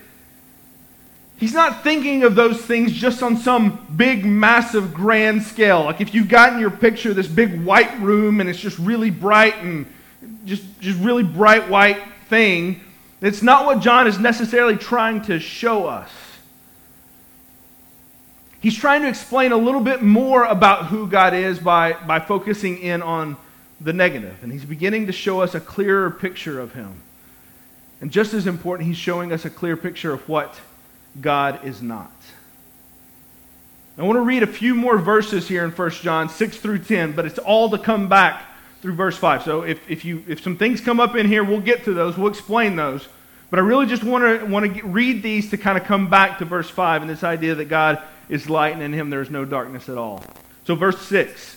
he's 1.36 1.54
not 1.54 1.84
thinking 1.84 2.24
of 2.24 2.34
those 2.34 2.60
things 2.60 2.92
just 2.92 3.22
on 3.22 3.38
some 3.38 3.86
big, 3.96 4.26
massive, 4.26 4.92
grand 4.92 5.44
scale. 5.44 5.84
Like 5.84 6.02
if 6.02 6.16
you've 6.16 6.30
got 6.30 6.54
in 6.54 6.60
your 6.60 6.72
picture 6.72 7.14
this 7.14 7.28
big 7.28 7.64
white 7.64 8.00
room 8.00 8.42
and 8.42 8.50
it's 8.50 8.58
just 8.58 8.80
really 8.80 9.12
bright 9.12 9.56
and 9.60 9.86
just, 10.46 10.64
just 10.82 11.00
really 11.00 11.22
bright 11.22 11.70
white 11.70 12.02
thing, 12.28 12.82
it's 13.22 13.44
not 13.44 13.68
what 13.68 13.80
John 13.80 14.08
is 14.08 14.18
necessarily 14.18 14.78
trying 14.78 15.22
to 15.26 15.40
show 15.40 15.86
us. 15.86 16.10
He's 18.62 18.76
trying 18.76 19.04
to 19.04 19.10
explain 19.10 19.52
a 19.52 19.58
little 19.58 19.82
bit 19.82 20.02
more 20.02 20.44
about 20.46 20.88
who 20.88 21.06
God 21.08 21.36
is 21.36 21.60
by, 21.60 21.94
by 21.94 22.20
focusing 22.20 22.80
in 22.80 23.04
on 23.04 23.38
the 23.80 23.94
negative. 23.94 24.38
And 24.42 24.52
he's 24.52 24.66
beginning 24.66 25.08
to 25.08 25.12
show 25.12 25.42
us 25.42 25.56
a 25.56 25.60
clearer 25.60 26.10
picture 26.10 26.60
of 26.60 26.74
him. 26.74 27.02
And 28.02 28.12
just 28.12 28.34
as 28.34 28.48
important, 28.48 28.88
he's 28.88 28.98
showing 28.98 29.32
us 29.32 29.46
a 29.46 29.50
clear 29.50 29.76
picture 29.76 30.14
of 30.14 30.28
what 30.30 30.60
God 31.20 31.66
is 31.66 31.82
not. 31.82 32.12
I 33.98 34.04
want 34.04 34.18
to 34.18 34.22
read 34.22 34.44
a 34.44 34.48
few 34.48 34.76
more 34.76 35.00
verses 35.00 35.48
here 35.48 35.64
in 35.66 35.72
1 35.72 35.90
John 35.90 36.30
6 36.30 36.58
through 36.58 36.80
10, 36.80 37.14
but 37.14 37.26
it's 37.26 37.40
all 37.40 37.72
to 37.72 37.80
come 37.80 38.08
back 38.08 38.44
through 38.82 38.94
verse 38.94 39.18
5. 39.18 39.42
So 39.42 39.64
if, 39.64 39.80
if, 39.90 40.06
you, 40.06 40.24
if 40.28 40.44
some 40.44 40.56
things 40.56 40.82
come 40.82 41.00
up 41.00 41.16
in 41.16 41.28
here, 41.28 41.44
we'll 41.44 41.62
get 41.62 41.84
to 41.86 41.94
those, 41.96 42.16
we'll 42.16 42.30
explain 42.30 42.76
those. 42.76 43.08
But 43.50 43.60
I 43.60 43.64
really 43.64 43.88
just 43.88 44.04
want 44.04 44.24
to, 44.24 44.46
want 44.46 44.68
to 44.68 44.72
get, 44.72 44.86
read 44.86 45.24
these 45.24 45.50
to 45.50 45.58
kind 45.58 45.80
of 45.80 45.86
come 45.86 46.10
back 46.10 46.38
to 46.40 46.46
verse 46.46 46.70
5 46.70 47.02
and 47.02 47.10
this 47.10 47.24
idea 47.24 47.56
that 47.56 47.66
God 47.66 48.02
is 48.30 48.50
light 48.50 48.74
and 48.74 48.84
in 48.84 48.94
him 48.94 49.10
there 49.10 49.22
is 49.22 49.32
no 49.32 49.46
darkness 49.46 49.90
at 49.90 49.98
all. 49.98 50.24
So, 50.66 50.76
verse 50.76 51.02
6, 51.08 51.57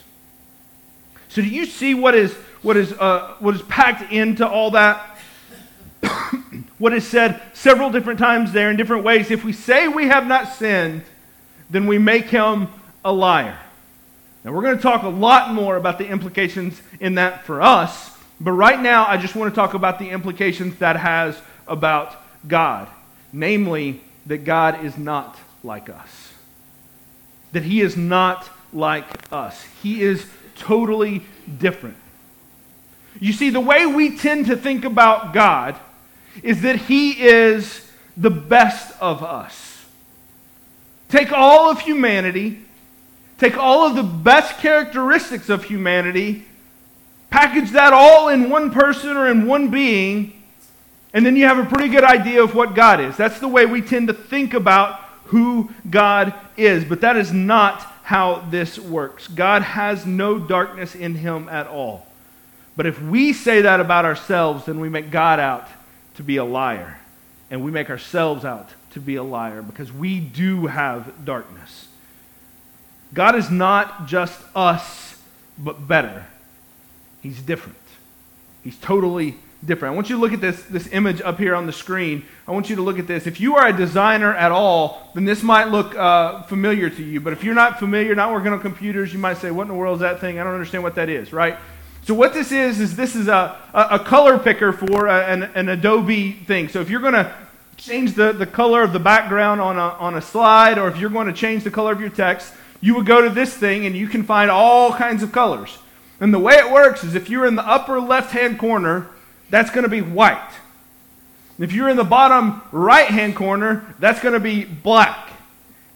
So, 1.31 1.41
do 1.41 1.47
you 1.47 1.65
see 1.65 1.93
what 1.93 2.13
is, 2.13 2.33
what 2.61 2.75
is, 2.75 2.91
uh, 2.91 3.35
what 3.39 3.55
is 3.55 3.61
packed 3.61 4.11
into 4.11 4.45
all 4.45 4.71
that? 4.71 5.17
what 6.77 6.91
is 6.91 7.07
said 7.07 7.41
several 7.53 7.89
different 7.89 8.19
times 8.19 8.51
there 8.51 8.69
in 8.69 8.75
different 8.75 9.05
ways. 9.05 9.31
If 9.31 9.45
we 9.45 9.53
say 9.53 9.87
we 9.87 10.07
have 10.07 10.27
not 10.27 10.51
sinned, 10.51 11.03
then 11.69 11.87
we 11.87 11.97
make 11.99 12.25
him 12.25 12.67
a 13.05 13.13
liar. 13.13 13.57
Now, 14.43 14.51
we're 14.51 14.61
going 14.61 14.75
to 14.75 14.83
talk 14.83 15.03
a 15.03 15.07
lot 15.09 15.53
more 15.53 15.77
about 15.77 15.99
the 15.99 16.07
implications 16.07 16.81
in 16.99 17.15
that 17.15 17.45
for 17.45 17.61
us, 17.61 18.11
but 18.41 18.51
right 18.51 18.81
now 18.81 19.05
I 19.07 19.15
just 19.15 19.33
want 19.33 19.53
to 19.53 19.55
talk 19.55 19.73
about 19.73 19.99
the 19.99 20.09
implications 20.09 20.79
that 20.79 20.97
has 20.97 21.39
about 21.65 22.13
God. 22.45 22.89
Namely, 23.31 24.01
that 24.25 24.39
God 24.43 24.83
is 24.83 24.97
not 24.97 25.37
like 25.63 25.89
us. 25.89 26.33
That 27.53 27.63
he 27.63 27.79
is 27.79 27.95
not 27.95 28.49
like 28.73 29.05
us. 29.31 29.65
He 29.81 30.01
is 30.01 30.25
totally 30.61 31.23
different. 31.59 31.97
You 33.19 33.33
see, 33.33 33.49
the 33.49 33.59
way 33.59 33.85
we 33.85 34.17
tend 34.17 34.45
to 34.47 34.55
think 34.55 34.85
about 34.85 35.33
God 35.33 35.75
is 36.43 36.61
that 36.61 36.77
he 36.77 37.11
is 37.21 37.91
the 38.15 38.29
best 38.29 38.95
of 39.01 39.23
us. 39.23 39.85
Take 41.09 41.31
all 41.31 41.69
of 41.69 41.81
humanity, 41.81 42.61
take 43.37 43.57
all 43.57 43.85
of 43.85 43.95
the 43.95 44.03
best 44.03 44.59
characteristics 44.59 45.49
of 45.49 45.65
humanity, 45.65 46.45
package 47.29 47.71
that 47.71 47.91
all 47.91 48.29
in 48.29 48.49
one 48.49 48.71
person 48.71 49.17
or 49.17 49.29
in 49.29 49.45
one 49.45 49.69
being, 49.69 50.41
and 51.13 51.25
then 51.25 51.35
you 51.35 51.45
have 51.45 51.57
a 51.57 51.65
pretty 51.65 51.89
good 51.89 52.05
idea 52.05 52.41
of 52.41 52.55
what 52.55 52.73
God 52.75 53.01
is. 53.01 53.17
That's 53.17 53.39
the 53.39 53.47
way 53.47 53.65
we 53.65 53.81
tend 53.81 54.07
to 54.07 54.13
think 54.13 54.53
about 54.53 55.01
who 55.25 55.69
God 55.89 56.33
is. 56.55 56.85
But 56.85 57.01
that 57.01 57.17
is 57.17 57.33
not 57.33 57.90
how 58.11 58.43
this 58.49 58.77
works. 58.77 59.29
God 59.29 59.61
has 59.61 60.05
no 60.05 60.37
darkness 60.37 60.95
in 60.95 61.15
him 61.15 61.47
at 61.47 61.65
all. 61.65 62.05
But 62.75 62.85
if 62.85 63.01
we 63.01 63.31
say 63.31 63.61
that 63.61 63.79
about 63.79 64.03
ourselves, 64.03 64.65
then 64.65 64.81
we 64.81 64.89
make 64.89 65.11
God 65.11 65.39
out 65.39 65.65
to 66.15 66.23
be 66.23 66.35
a 66.35 66.43
liar. 66.43 66.99
And 67.49 67.63
we 67.63 67.71
make 67.71 67.89
ourselves 67.89 68.43
out 68.43 68.67
to 68.91 68.99
be 68.99 69.15
a 69.15 69.23
liar 69.23 69.61
because 69.61 69.93
we 69.93 70.19
do 70.19 70.67
have 70.67 71.23
darkness. 71.23 71.87
God 73.13 73.37
is 73.37 73.49
not 73.49 74.07
just 74.07 74.37
us, 74.53 75.17
but 75.57 75.87
better. 75.87 76.27
He's 77.21 77.41
different. 77.41 77.77
He's 78.61 78.77
totally 78.77 79.37
different. 79.65 79.93
I 79.93 79.95
want 79.95 80.09
you 80.09 80.15
to 80.15 80.21
look 80.21 80.33
at 80.33 80.41
this, 80.41 80.61
this 80.63 80.87
image 80.91 81.21
up 81.21 81.37
here 81.37 81.55
on 81.55 81.65
the 81.65 81.73
screen. 81.73 82.25
I 82.47 82.51
want 82.51 82.69
you 82.69 82.75
to 82.77 82.81
look 82.81 82.99
at 82.99 83.07
this. 83.07 83.27
If 83.27 83.39
you 83.39 83.55
are 83.55 83.67
a 83.67 83.73
designer 83.75 84.33
at 84.33 84.51
all, 84.51 85.11
then 85.13 85.25
this 85.25 85.43
might 85.43 85.65
look 85.65 85.95
uh, 85.95 86.43
familiar 86.43 86.89
to 86.89 87.03
you. 87.03 87.21
But 87.21 87.33
if 87.33 87.43
you're 87.43 87.55
not 87.55 87.79
familiar, 87.79 88.15
not 88.15 88.31
working 88.31 88.51
on 88.51 88.59
computers, 88.59 89.13
you 89.13 89.19
might 89.19 89.37
say, 89.37 89.51
What 89.51 89.63
in 89.63 89.67
the 89.69 89.75
world 89.75 89.97
is 89.97 90.01
that 90.01 90.19
thing? 90.19 90.39
I 90.39 90.43
don't 90.43 90.53
understand 90.53 90.83
what 90.83 90.95
that 90.95 91.09
is, 91.09 91.31
right? 91.31 91.57
So, 92.03 92.15
what 92.15 92.33
this 92.33 92.51
is, 92.51 92.79
is 92.79 92.95
this 92.95 93.15
is 93.15 93.27
a, 93.27 93.57
a, 93.75 93.99
color 93.99 94.39
picker 94.39 94.73
for 94.73 95.05
a, 95.05 95.23
an, 95.25 95.43
an 95.53 95.69
Adobe 95.69 96.31
thing. 96.31 96.67
So, 96.67 96.81
if 96.81 96.89
you're 96.89 97.01
going 97.01 97.13
to 97.13 97.31
change 97.77 98.13
the, 98.15 98.31
the 98.31 98.47
color 98.47 98.81
of 98.81 98.91
the 98.91 98.99
background 98.99 99.61
on 99.61 99.77
a, 99.77 99.89
on 99.99 100.15
a 100.15 100.21
slide, 100.21 100.79
or 100.79 100.87
if 100.87 100.97
you're 100.97 101.11
going 101.11 101.27
to 101.27 101.33
change 101.33 101.63
the 101.63 101.69
color 101.69 101.91
of 101.91 102.01
your 102.01 102.09
text, 102.09 102.53
you 102.79 102.95
would 102.95 103.05
go 103.05 103.21
to 103.21 103.29
this 103.29 103.53
thing 103.53 103.85
and 103.85 103.95
you 103.95 104.07
can 104.07 104.23
find 104.23 104.49
all 104.49 104.93
kinds 104.93 105.21
of 105.21 105.31
colors. 105.31 105.77
And 106.19 106.33
the 106.33 106.39
way 106.39 106.55
it 106.55 106.71
works 106.71 107.03
is 107.03 107.13
if 107.13 107.29
you're 107.29 107.45
in 107.45 107.55
the 107.55 107.67
upper 107.67 107.99
left 107.99 108.31
hand 108.31 108.57
corner, 108.57 109.07
that's 109.51 109.69
going 109.69 109.83
to 109.83 109.89
be 109.89 110.01
white. 110.01 110.51
If 111.59 111.73
you're 111.73 111.89
in 111.89 111.97
the 111.97 112.03
bottom 112.03 112.61
right 112.71 113.07
hand 113.07 113.35
corner, 113.35 113.93
that's 113.99 114.19
going 114.19 114.33
to 114.33 114.39
be 114.39 114.63
black. 114.63 115.29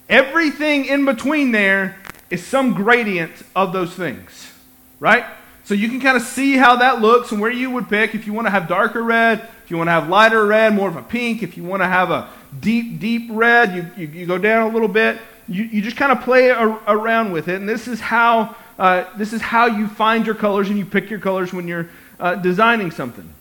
Everything 0.07 0.85
in 0.85 1.05
between 1.05 1.51
there 1.51 1.97
is 2.29 2.45
some 2.45 2.75
gradient 2.75 3.31
of 3.55 3.73
those 3.73 3.95
things, 3.95 4.51
right? 4.99 5.25
So 5.63 5.73
you 5.73 5.89
can 5.89 5.99
kind 5.99 6.15
of 6.15 6.21
see 6.21 6.57
how 6.57 6.75
that 6.75 7.01
looks 7.01 7.31
and 7.31 7.41
where 7.41 7.49
you 7.49 7.71
would 7.71 7.89
pick 7.89 8.13
if 8.13 8.27
you 8.27 8.33
want 8.33 8.45
to 8.45 8.51
have 8.51 8.67
darker 8.67 9.01
red, 9.01 9.39
if 9.63 9.71
you 9.71 9.77
want 9.77 9.87
to 9.87 9.93
have 9.93 10.07
lighter 10.09 10.45
red, 10.45 10.75
more 10.75 10.87
of 10.87 10.95
a 10.95 11.01
pink, 11.01 11.41
if 11.41 11.57
you 11.57 11.63
want 11.63 11.81
to 11.81 11.87
have 11.87 12.11
a 12.11 12.29
deep, 12.59 12.99
deep 12.99 13.29
red, 13.31 13.75
you, 13.75 13.89
you, 13.97 14.07
you 14.07 14.25
go 14.27 14.37
down 14.37 14.69
a 14.69 14.73
little 14.73 14.87
bit. 14.87 15.19
You, 15.47 15.63
you 15.63 15.81
just 15.81 15.97
kind 15.97 16.11
of 16.11 16.21
play 16.21 16.49
around 16.49 17.31
with 17.31 17.47
it. 17.47 17.55
And 17.55 17.67
this 17.67 17.87
is, 17.87 17.99
how, 17.99 18.55
uh, 18.77 19.05
this 19.17 19.33
is 19.33 19.41
how 19.41 19.65
you 19.65 19.87
find 19.87 20.25
your 20.25 20.35
colors 20.35 20.69
and 20.69 20.77
you 20.77 20.85
pick 20.85 21.09
your 21.09 21.19
colors 21.19 21.51
when 21.51 21.67
you're 21.67 21.89
uh, 22.19 22.35
designing 22.35 22.91
something. 22.91 23.31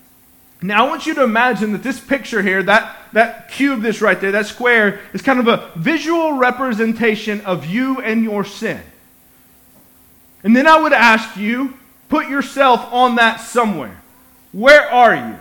Now, 0.64 0.86
I 0.86 0.88
want 0.88 1.04
you 1.04 1.12
to 1.16 1.22
imagine 1.22 1.72
that 1.72 1.82
this 1.82 2.00
picture 2.00 2.40
here, 2.40 2.62
that, 2.62 2.96
that 3.12 3.50
cube, 3.50 3.82
this 3.82 4.00
right 4.00 4.18
there, 4.18 4.32
that 4.32 4.46
square, 4.46 5.00
is 5.12 5.20
kind 5.20 5.38
of 5.38 5.46
a 5.46 5.70
visual 5.76 6.38
representation 6.38 7.42
of 7.42 7.66
you 7.66 8.00
and 8.00 8.24
your 8.24 8.46
sin. 8.46 8.80
And 10.42 10.56
then 10.56 10.66
I 10.66 10.80
would 10.80 10.94
ask 10.94 11.36
you, 11.36 11.74
put 12.08 12.30
yourself 12.30 12.90
on 12.94 13.16
that 13.16 13.42
somewhere. 13.42 14.00
Where 14.52 14.90
are 14.90 15.14
you? 15.14 15.38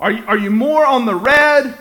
Are 0.00 0.10
you, 0.10 0.24
are 0.24 0.38
you 0.38 0.50
more 0.50 0.86
on 0.86 1.04
the 1.04 1.14
red? 1.14 1.76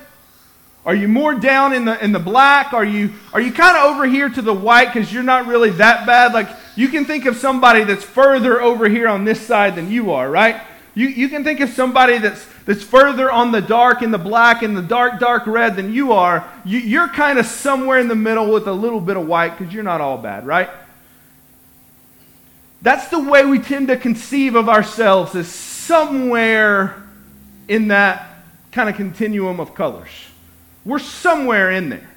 Are 0.85 0.93
you 0.93 1.07
more 1.07 1.33
down 1.33 1.71
in 1.71 1.85
the, 1.85 2.03
in 2.03 2.11
the 2.11 2.19
black? 2.19 2.73
Are 2.73 2.83
you, 2.83 3.13
are 3.31 3.39
you 3.39 3.53
kind 3.53 3.77
of 3.77 3.95
over 3.95 4.05
here 4.05 4.27
to 4.27 4.41
the 4.41 4.53
white 4.53 4.93
because 4.93 5.13
you're 5.13 5.23
not 5.23 5.47
really 5.47 5.69
that 5.69 6.05
bad? 6.05 6.33
Like, 6.33 6.49
you 6.75 6.89
can 6.89 7.05
think 7.05 7.25
of 7.27 7.37
somebody 7.37 7.85
that's 7.85 8.03
further 8.03 8.61
over 8.61 8.89
here 8.89 9.07
on 9.07 9.23
this 9.23 9.39
side 9.39 9.77
than 9.77 9.89
you 9.89 10.11
are, 10.11 10.29
right? 10.29 10.61
You, 10.93 11.07
you 11.07 11.29
can 11.29 11.43
think 11.43 11.61
of 11.61 11.69
somebody 11.69 12.17
that's, 12.17 12.45
that's 12.65 12.83
further 12.83 13.31
on 13.31 13.51
the 13.51 13.61
dark 13.61 14.01
and 14.01 14.13
the 14.13 14.17
black 14.17 14.61
and 14.61 14.75
the 14.75 14.81
dark, 14.81 15.19
dark 15.19 15.47
red 15.47 15.75
than 15.75 15.93
you 15.93 16.11
are. 16.11 16.45
You, 16.65 16.79
you're 16.79 17.07
kind 17.07 17.39
of 17.39 17.45
somewhere 17.45 17.99
in 17.99 18.09
the 18.09 18.15
middle 18.15 18.51
with 18.51 18.67
a 18.67 18.73
little 18.73 18.99
bit 18.99 19.15
of 19.15 19.25
white 19.25 19.57
because 19.57 19.73
you're 19.73 19.83
not 19.83 20.01
all 20.01 20.17
bad, 20.17 20.45
right? 20.45 20.69
That's 22.81 23.07
the 23.07 23.19
way 23.19 23.45
we 23.45 23.59
tend 23.59 23.87
to 23.87 23.97
conceive 23.97 24.55
of 24.55 24.67
ourselves 24.67 25.35
as 25.35 25.47
somewhere 25.47 27.01
in 27.67 27.89
that 27.89 28.27
kind 28.71 28.89
of 28.89 28.95
continuum 28.95 29.59
of 29.59 29.75
colors. 29.75 30.09
We're 30.83 30.99
somewhere 30.99 31.71
in 31.71 31.89
there. 31.89 32.09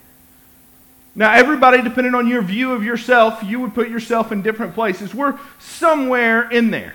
Now, 1.14 1.32
everybody, 1.32 1.80
depending 1.80 2.14
on 2.14 2.26
your 2.26 2.42
view 2.42 2.72
of 2.72 2.82
yourself, 2.82 3.42
you 3.44 3.60
would 3.60 3.74
put 3.74 3.88
yourself 3.88 4.32
in 4.32 4.42
different 4.42 4.74
places. 4.74 5.14
We're 5.14 5.38
somewhere 5.60 6.50
in 6.50 6.70
there. 6.70 6.94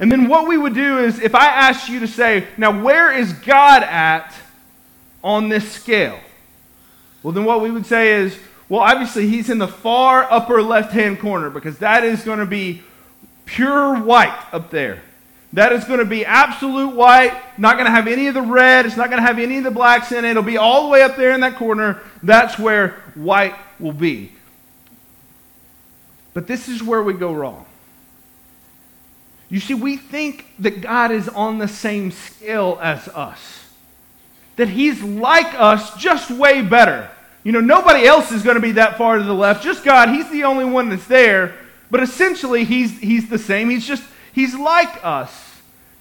And 0.00 0.12
then 0.12 0.28
what 0.28 0.46
we 0.46 0.56
would 0.56 0.74
do 0.74 0.98
is 0.98 1.18
if 1.18 1.34
I 1.34 1.46
asked 1.46 1.88
you 1.88 2.00
to 2.00 2.08
say, 2.08 2.46
now 2.56 2.82
where 2.82 3.12
is 3.12 3.32
God 3.32 3.82
at 3.82 4.32
on 5.24 5.48
this 5.48 5.70
scale? 5.70 6.20
Well, 7.22 7.32
then 7.32 7.44
what 7.44 7.60
we 7.60 7.70
would 7.70 7.86
say 7.86 8.20
is, 8.20 8.38
well, 8.68 8.82
obviously 8.82 9.28
he's 9.28 9.50
in 9.50 9.58
the 9.58 9.68
far 9.68 10.30
upper 10.30 10.62
left 10.62 10.92
hand 10.92 11.18
corner 11.18 11.50
because 11.50 11.78
that 11.78 12.04
is 12.04 12.22
going 12.22 12.38
to 12.38 12.46
be 12.46 12.82
pure 13.44 13.96
white 13.96 14.38
up 14.52 14.70
there. 14.70 15.02
That 15.54 15.72
is 15.72 15.84
going 15.84 16.00
to 16.00 16.04
be 16.04 16.26
absolute 16.26 16.94
white, 16.94 17.32
not 17.58 17.74
going 17.76 17.86
to 17.86 17.90
have 17.90 18.06
any 18.06 18.26
of 18.26 18.34
the 18.34 18.42
red, 18.42 18.84
it's 18.84 18.98
not 18.98 19.08
going 19.08 19.20
to 19.20 19.26
have 19.26 19.38
any 19.38 19.58
of 19.58 19.64
the 19.64 19.70
blacks 19.70 20.12
in 20.12 20.24
it. 20.24 20.30
It'll 20.30 20.42
be 20.42 20.58
all 20.58 20.84
the 20.84 20.88
way 20.90 21.02
up 21.02 21.16
there 21.16 21.32
in 21.32 21.40
that 21.40 21.56
corner. 21.56 22.02
That's 22.22 22.58
where 22.58 22.90
white 23.14 23.54
will 23.80 23.92
be. 23.92 24.32
But 26.34 26.46
this 26.46 26.68
is 26.68 26.82
where 26.82 27.02
we 27.02 27.14
go 27.14 27.32
wrong. 27.32 27.64
You 29.48 29.60
see, 29.60 29.74
we 29.74 29.96
think 29.96 30.46
that 30.58 30.80
God 30.80 31.10
is 31.10 31.28
on 31.28 31.58
the 31.58 31.68
same 31.68 32.10
scale 32.10 32.78
as 32.82 33.08
us, 33.08 33.64
that 34.56 34.68
He's 34.68 35.02
like 35.02 35.54
us, 35.54 35.96
just 35.96 36.30
way 36.30 36.62
better. 36.62 37.10
You 37.44 37.52
know, 37.52 37.60
nobody 37.60 38.06
else 38.06 38.30
is 38.30 38.42
going 38.42 38.56
to 38.56 38.60
be 38.60 38.72
that 38.72 38.98
far 38.98 39.16
to 39.16 39.24
the 39.24 39.34
left, 39.34 39.64
just 39.64 39.84
God. 39.84 40.10
He's 40.10 40.30
the 40.30 40.44
only 40.44 40.64
one 40.64 40.90
that's 40.90 41.06
there. 41.06 41.54
But 41.90 42.02
essentially, 42.02 42.64
He's, 42.64 42.98
he's 42.98 43.30
the 43.30 43.38
same. 43.38 43.70
He's 43.70 43.86
just, 43.86 44.04
He's 44.32 44.54
like 44.54 45.04
us. 45.04 45.32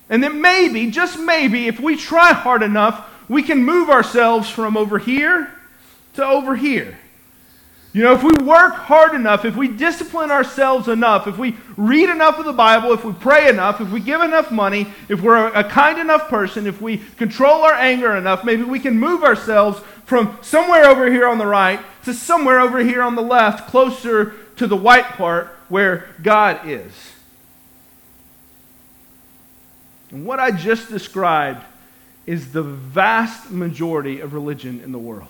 And 0.10 0.24
then 0.24 0.42
maybe, 0.42 0.92
just 0.92 1.20
maybe, 1.20 1.68
if 1.68 1.80
we 1.80 1.96
try 1.96 2.34
hard 2.34 2.64
enough, 2.64 3.10
we 3.30 3.44
can 3.44 3.64
move 3.64 3.90
ourselves 3.90 4.50
from 4.50 4.78
over 4.78 5.00
here 5.00 5.52
to 6.16 6.26
over 6.26 6.56
here. 6.56 6.98
You 7.98 8.04
know, 8.04 8.14
if 8.14 8.22
we 8.22 8.46
work 8.46 8.76
hard 8.76 9.16
enough, 9.16 9.44
if 9.44 9.56
we 9.56 9.68
discipline 9.68 10.30
ourselves 10.30 10.88
enough, 10.88 11.26
if 11.26 11.40
we 11.40 11.58
read 11.78 12.10
enough 12.10 12.38
of 12.38 12.46
the 12.46 12.54
Bible, 12.54 12.94
if 12.94 13.04
we 13.04 13.12
pray 13.12 13.50
enough, 13.50 13.82
if 13.82 13.90
we 13.90 14.00
give 14.00 14.22
enough 14.22 14.52
money, 14.52 14.86
if 15.10 15.20
we're 15.20 15.48
a 15.48 15.64
kind 15.64 15.98
enough 15.98 16.28
person, 16.30 16.68
if 16.68 16.80
we 16.80 16.98
control 16.98 17.64
our 17.64 17.74
anger 17.74 18.16
enough, 18.16 18.44
maybe 18.44 18.62
we 18.62 18.80
can 18.80 19.00
move 19.00 19.24
ourselves 19.24 19.82
from 20.06 20.38
somewhere 20.44 20.86
over 20.86 21.12
here 21.12 21.28
on 21.28 21.40
the 21.40 21.48
right 21.48 21.80
to 22.04 22.14
somewhere 22.14 22.60
over 22.60 22.78
here 22.78 23.02
on 23.02 23.16
the 23.16 23.24
left, 23.24 23.68
closer 23.68 24.36
to 24.58 24.68
the 24.68 24.78
white 24.78 25.06
part 25.14 25.48
where 25.68 26.08
God 26.22 26.68
is. 26.68 26.94
And 30.12 30.24
what 30.24 30.40
I 30.40 30.52
just 30.52 30.88
described 30.88 31.66
is 32.28 32.52
the 32.52 32.62
vast 32.62 33.50
majority 33.50 34.20
of 34.20 34.36
religion 34.36 34.82
in 34.82 34.92
the 34.92 35.00
world. 35.00 35.30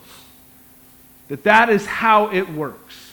That 1.28 1.44
that 1.44 1.68
is 1.70 1.86
how 1.86 2.32
it 2.32 2.48
works. 2.50 3.12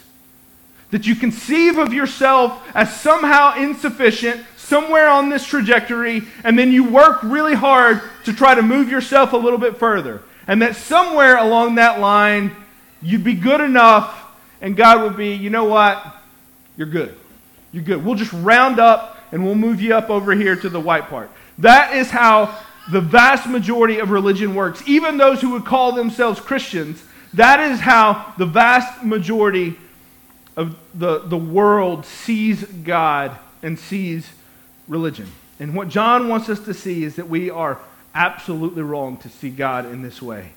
That 0.91 1.05
you 1.05 1.15
conceive 1.15 1.77
of 1.77 1.93
yourself 1.93 2.65
as 2.73 2.95
somehow 2.99 3.55
insufficient 3.57 4.45
somewhere 4.57 5.07
on 5.07 5.29
this 5.29 5.45
trajectory, 5.45 6.23
and 6.43 6.57
then 6.57 6.71
you 6.71 6.89
work 6.89 7.21
really 7.23 7.53
hard 7.53 8.01
to 8.23 8.33
try 8.33 8.55
to 8.55 8.61
move 8.61 8.89
yourself 8.89 9.33
a 9.33 9.37
little 9.37 9.59
bit 9.59 9.77
further. 9.77 10.23
And 10.47 10.61
that 10.61 10.75
somewhere 10.75 11.37
along 11.37 11.75
that 11.75 11.99
line, 11.99 12.55
you'd 13.01 13.23
be 13.23 13.35
good 13.35 13.61
enough, 13.61 14.23
and 14.61 14.75
God 14.75 15.01
would 15.01 15.17
be, 15.17 15.33
you 15.33 15.49
know 15.49 15.65
what? 15.65 16.03
You're 16.77 16.87
good. 16.87 17.15
You're 17.71 17.83
good. 17.83 18.03
We'll 18.03 18.15
just 18.15 18.33
round 18.33 18.79
up 18.79 19.17
and 19.31 19.43
we'll 19.43 19.55
move 19.55 19.81
you 19.81 19.95
up 19.95 20.09
over 20.09 20.33
here 20.33 20.55
to 20.55 20.69
the 20.69 20.79
white 20.79 21.09
part. 21.09 21.29
That 21.57 21.95
is 21.95 22.09
how 22.09 22.57
the 22.89 23.01
vast 23.01 23.47
majority 23.47 23.99
of 23.99 24.11
religion 24.11 24.55
works. 24.55 24.81
Even 24.87 25.17
those 25.17 25.41
who 25.41 25.51
would 25.51 25.65
call 25.65 25.91
themselves 25.91 26.39
Christians 26.39 27.03
that 27.35 27.59
is 27.59 27.79
how 27.79 28.33
the 28.37 28.45
vast 28.45 29.03
majority 29.03 29.77
of 30.55 30.77
the, 30.93 31.19
the 31.19 31.37
world 31.37 32.05
sees 32.05 32.63
God 32.63 33.37
and 33.61 33.77
sees 33.77 34.29
religion. 34.87 35.31
And 35.59 35.75
what 35.75 35.89
John 35.89 36.27
wants 36.27 36.49
us 36.49 36.59
to 36.61 36.73
see 36.73 37.03
is 37.03 37.15
that 37.15 37.29
we 37.29 37.49
are 37.49 37.79
absolutely 38.13 38.83
wrong 38.83 39.17
to 39.17 39.29
see 39.29 39.49
God 39.49 39.85
in 39.85 40.01
this 40.01 40.21
way. 40.21 40.51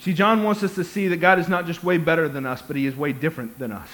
See, 0.00 0.12
John 0.12 0.42
wants 0.42 0.62
us 0.62 0.74
to 0.74 0.84
see 0.84 1.08
that 1.08 1.16
God 1.16 1.38
is 1.38 1.48
not 1.48 1.66
just 1.66 1.82
way 1.82 1.98
better 1.98 2.28
than 2.28 2.46
us, 2.46 2.62
but 2.62 2.76
he 2.76 2.86
is 2.86 2.96
way 2.96 3.12
different 3.12 3.58
than 3.58 3.72
us. 3.72 3.88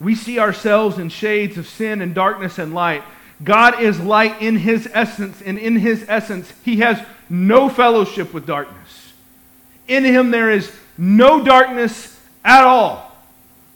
We 0.00 0.14
see 0.14 0.38
ourselves 0.38 0.98
in 0.98 1.10
shades 1.10 1.56
of 1.56 1.68
sin 1.68 2.02
and 2.02 2.14
darkness 2.14 2.58
and 2.58 2.74
light. 2.74 3.04
God 3.44 3.80
is 3.80 4.00
light 4.00 4.42
in 4.42 4.56
his 4.56 4.88
essence, 4.92 5.40
and 5.42 5.58
in 5.58 5.76
his 5.76 6.04
essence, 6.08 6.52
he 6.64 6.78
has 6.78 7.00
no 7.28 7.68
fellowship 7.68 8.34
with 8.34 8.46
darkness. 8.46 8.81
In 9.92 10.04
him 10.04 10.30
there 10.30 10.50
is 10.50 10.72
no 10.96 11.44
darkness 11.44 12.18
at 12.42 12.64
all. 12.64 13.14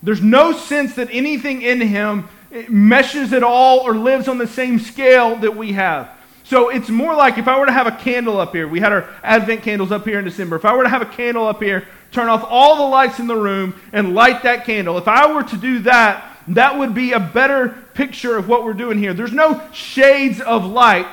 There's 0.03 0.23
no 0.23 0.53
sense 0.53 0.95
that 0.95 1.09
anything 1.13 1.61
in 1.61 1.81
him 1.81 2.29
meshes 2.69 3.35
at 3.35 3.43
all 3.43 3.81
or 3.81 3.95
lives 3.95 4.27
on 4.27 4.39
the 4.39 4.47
same 4.47 4.79
scale 4.79 5.37
that 5.37 5.55
we 5.55 5.73
have. 5.73 6.11
So 6.45 6.71
it's 6.71 6.89
more 6.89 7.15
like 7.15 7.37
if 7.37 7.49
I 7.49 7.59
were 7.59 7.67
to 7.67 7.73
have 7.73 7.87
a 7.87 7.93
candle 7.93 8.41
up 8.41 8.53
here, 8.55 8.67
we 8.67 8.81
had 8.81 8.93
our 8.93 9.09
Advent 9.23 9.63
candles 9.63 9.93
up 9.93 10.05
here 10.05 10.19
in 10.19 10.25
December. 10.25 10.57
If 10.57 10.65
I 10.65 10.75
were 10.75 10.85
to 10.85 10.89
have 10.89 11.03
a 11.03 11.07
candle 11.07 11.47
up 11.47 11.63
here, 11.63 11.87
turn 12.13 12.29
off 12.29 12.47
all 12.49 12.77
the 12.77 12.83
lights 12.85 13.19
in 13.19 13.27
the 13.27 13.37
room 13.37 13.75
and 13.93 14.15
light 14.15 14.45
that 14.45 14.65
candle, 14.65 14.97
if 14.97 15.09
I 15.09 15.31
were 15.35 15.43
to 15.43 15.57
do 15.57 15.81
that, 15.81 16.25
that 16.49 16.79
would 16.79 16.95
be 16.95 17.13
a 17.13 17.21
better 17.21 17.77
picture 17.93 18.39
of 18.39 18.49
what 18.49 18.65
we're 18.65 18.73
doing 18.73 18.97
here. 18.99 19.13
There's 19.13 19.33
no 19.33 19.61
shades 19.73 20.41
of 20.41 20.65
light. 20.65 21.13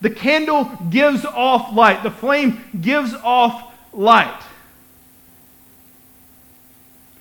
The 0.00 0.10
candle 0.10 0.64
gives 0.88 1.24
off 1.24 1.72
light, 1.72 2.02
the 2.02 2.10
flame 2.10 2.64
gives 2.80 3.14
off 3.14 3.69
light. 3.92 4.42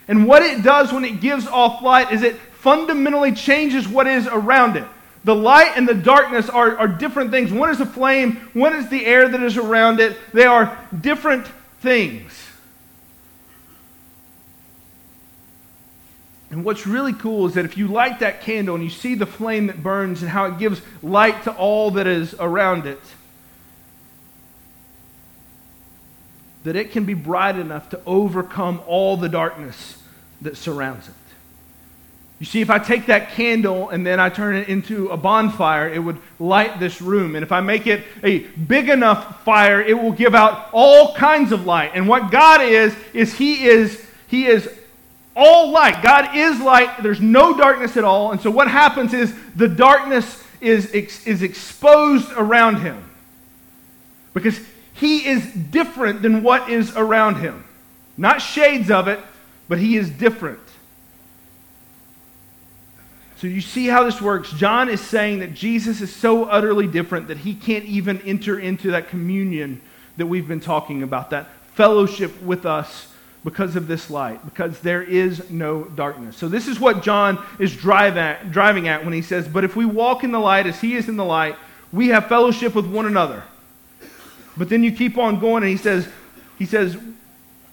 And 0.08 0.26
what 0.26 0.42
it 0.42 0.64
does 0.64 0.92
when 0.92 1.06
it 1.06 1.22
gives 1.22 1.46
off 1.48 1.82
light 1.84 2.12
is 2.12 2.24
it 2.24 2.36
fundamentally 2.36 3.32
changes 3.32 3.88
what 3.88 4.08
is 4.08 4.28
around 4.28 4.76
it. 4.76 4.86
The 5.24 5.36
light 5.36 5.74
and 5.76 5.88
the 5.88 5.94
darkness 5.94 6.50
are, 6.50 6.78
are 6.78 6.88
different 6.88 7.32
things. 7.32 7.52
One 7.52 7.70
is 7.70 7.80
a 7.80 7.86
flame, 7.86 8.50
one 8.54 8.74
is 8.74 8.90
the 8.90 9.06
air 9.06 9.28
that 9.28 9.44
is 9.44 9.58
around 9.58 10.00
it. 10.00 10.18
They 10.34 10.46
are 10.46 10.78
different 11.00 11.46
things. 11.82 12.50
And 16.52 16.66
what's 16.66 16.88
really 16.88 17.14
cool 17.14 17.46
is 17.46 17.54
that 17.54 17.66
if 17.66 17.78
you 17.78 17.88
light 17.88 18.22
that 18.22 18.42
candle 18.42 18.74
and 18.74 18.84
you 18.84 18.90
see 18.90 19.14
the 19.14 19.28
flame 19.28 19.68
that 19.68 19.84
burns 19.84 20.24
and 20.24 20.32
how 20.32 20.46
it 20.46 20.58
gives 20.58 20.82
light 21.04 21.44
to 21.44 21.54
all 21.54 21.92
that 21.92 22.08
is 22.08 22.34
around 22.40 22.88
it, 22.88 23.00
that 26.70 26.76
it 26.76 26.92
can 26.92 27.04
be 27.04 27.16
bright 27.16 27.58
enough 27.58 27.90
to 27.90 28.00
overcome 28.06 28.80
all 28.86 29.18
the 29.18 29.28
darkness 29.28 29.98
that 30.40 30.56
surrounds 30.56 31.08
it. 31.08 31.16
You 32.38 32.46
see, 32.46 32.62
if 32.62 32.70
I 32.70 32.78
take 32.78 33.08
that 33.08 33.32
candle 33.32 33.90
and 33.90 34.06
then 34.06 34.20
I 34.20 34.30
turn 34.30 34.56
it 34.56 34.70
into 34.70 35.08
a 35.08 35.18
bonfire, 35.18 35.90
it 35.90 35.98
would 35.98 36.20
light 36.38 36.80
this 36.80 37.02
room. 37.02 37.36
And 37.36 37.42
if 37.42 37.52
I 37.52 37.62
make 37.62 37.88
it 37.88 38.04
a 38.22 38.42
big 38.42 38.88
enough 38.88 39.44
fire, 39.44 39.82
it 39.82 39.96
will 39.96 40.12
give 40.12 40.36
out 40.36 40.70
all 40.72 41.16
kinds 41.16 41.52
of 41.52 41.66
light. 41.66 41.94
And 41.96 42.08
what 42.08 42.30
God 42.30 42.62
is, 42.62 42.96
is 43.16 43.34
He 43.34 43.66
is, 43.66 44.06
He 44.28 44.46
is 44.46 44.70
all 45.36 45.72
light. 45.72 46.04
God 46.04 46.36
is 46.36 46.62
light. 46.62 47.02
There's 47.02 47.20
no 47.20 47.58
darkness 47.58 47.98
at 47.98 48.04
all. 48.04 48.32
And 48.32 48.40
so 48.40 48.52
what 48.52 48.68
happens 48.68 49.16
is 49.16 49.34
the 49.56 49.68
darkness 49.68 50.44
is, 50.62 50.92
is 50.92 51.42
exposed 51.42 52.32
around 52.34 52.82
Him. 52.82 53.04
Because 54.36 54.60
he 55.00 55.26
is 55.26 55.46
different 55.54 56.22
than 56.22 56.44
what 56.44 56.70
is 56.70 56.96
around 56.96 57.36
him. 57.36 57.64
Not 58.18 58.42
shades 58.42 58.92
of 58.92 59.08
it, 59.08 59.20
but 59.70 59.78
he 59.78 59.96
is 59.96 60.10
different. 60.10 60.60
So 63.38 63.48
you 63.48 63.62
see 63.62 63.88
how 63.88 64.04
this 64.04 64.22
works. 64.22 64.52
John 64.52 64.90
is 64.90 65.00
saying 65.00 65.40
that 65.40 65.54
Jesus 65.54 66.02
is 66.02 66.14
so 66.14 66.44
utterly 66.44 66.88
different 66.88 67.30
that 67.30 67.38
he 67.38 67.56
can't 67.56 67.86
even 67.86 68.20
enter 68.24 68.60
into 68.60 68.92
that 68.92 69.08
communion 69.08 69.80
that 70.18 70.26
we've 70.26 70.48
been 70.48 70.60
talking 70.60 71.04
about, 71.04 71.30
that 71.30 71.48
fellowship 71.76 72.42
with 72.42 72.66
us 72.66 73.08
because 73.46 73.78
of 73.78 73.88
this 73.88 74.10
light, 74.10 74.44
because 74.44 74.82
there 74.82 75.02
is 75.02 75.50
no 75.50 75.86
darkness. 75.86 76.36
So 76.36 76.50
this 76.50 76.68
is 76.68 76.78
what 76.78 77.04
John 77.04 77.42
is 77.58 77.74
drive 77.74 78.18
at, 78.18 78.52
driving 78.52 78.90
at 78.90 79.06
when 79.06 79.14
he 79.14 79.22
says, 79.22 79.48
But 79.48 79.64
if 79.64 79.78
we 79.78 79.86
walk 79.86 80.26
in 80.26 80.34
the 80.34 80.40
light 80.40 80.68
as 80.68 80.82
he 80.82 80.96
is 80.96 81.08
in 81.08 81.16
the 81.16 81.24
light, 81.24 81.56
we 81.94 82.10
have 82.10 82.28
fellowship 82.28 82.76
with 82.76 82.86
one 82.86 83.06
another. 83.06 83.44
But 84.60 84.68
then 84.68 84.84
you 84.84 84.92
keep 84.92 85.18
on 85.18 85.40
going, 85.40 85.64
and 85.64 85.72
he 85.72 85.78
says, 85.78 86.08
he 86.58 86.66
says, 86.66 86.98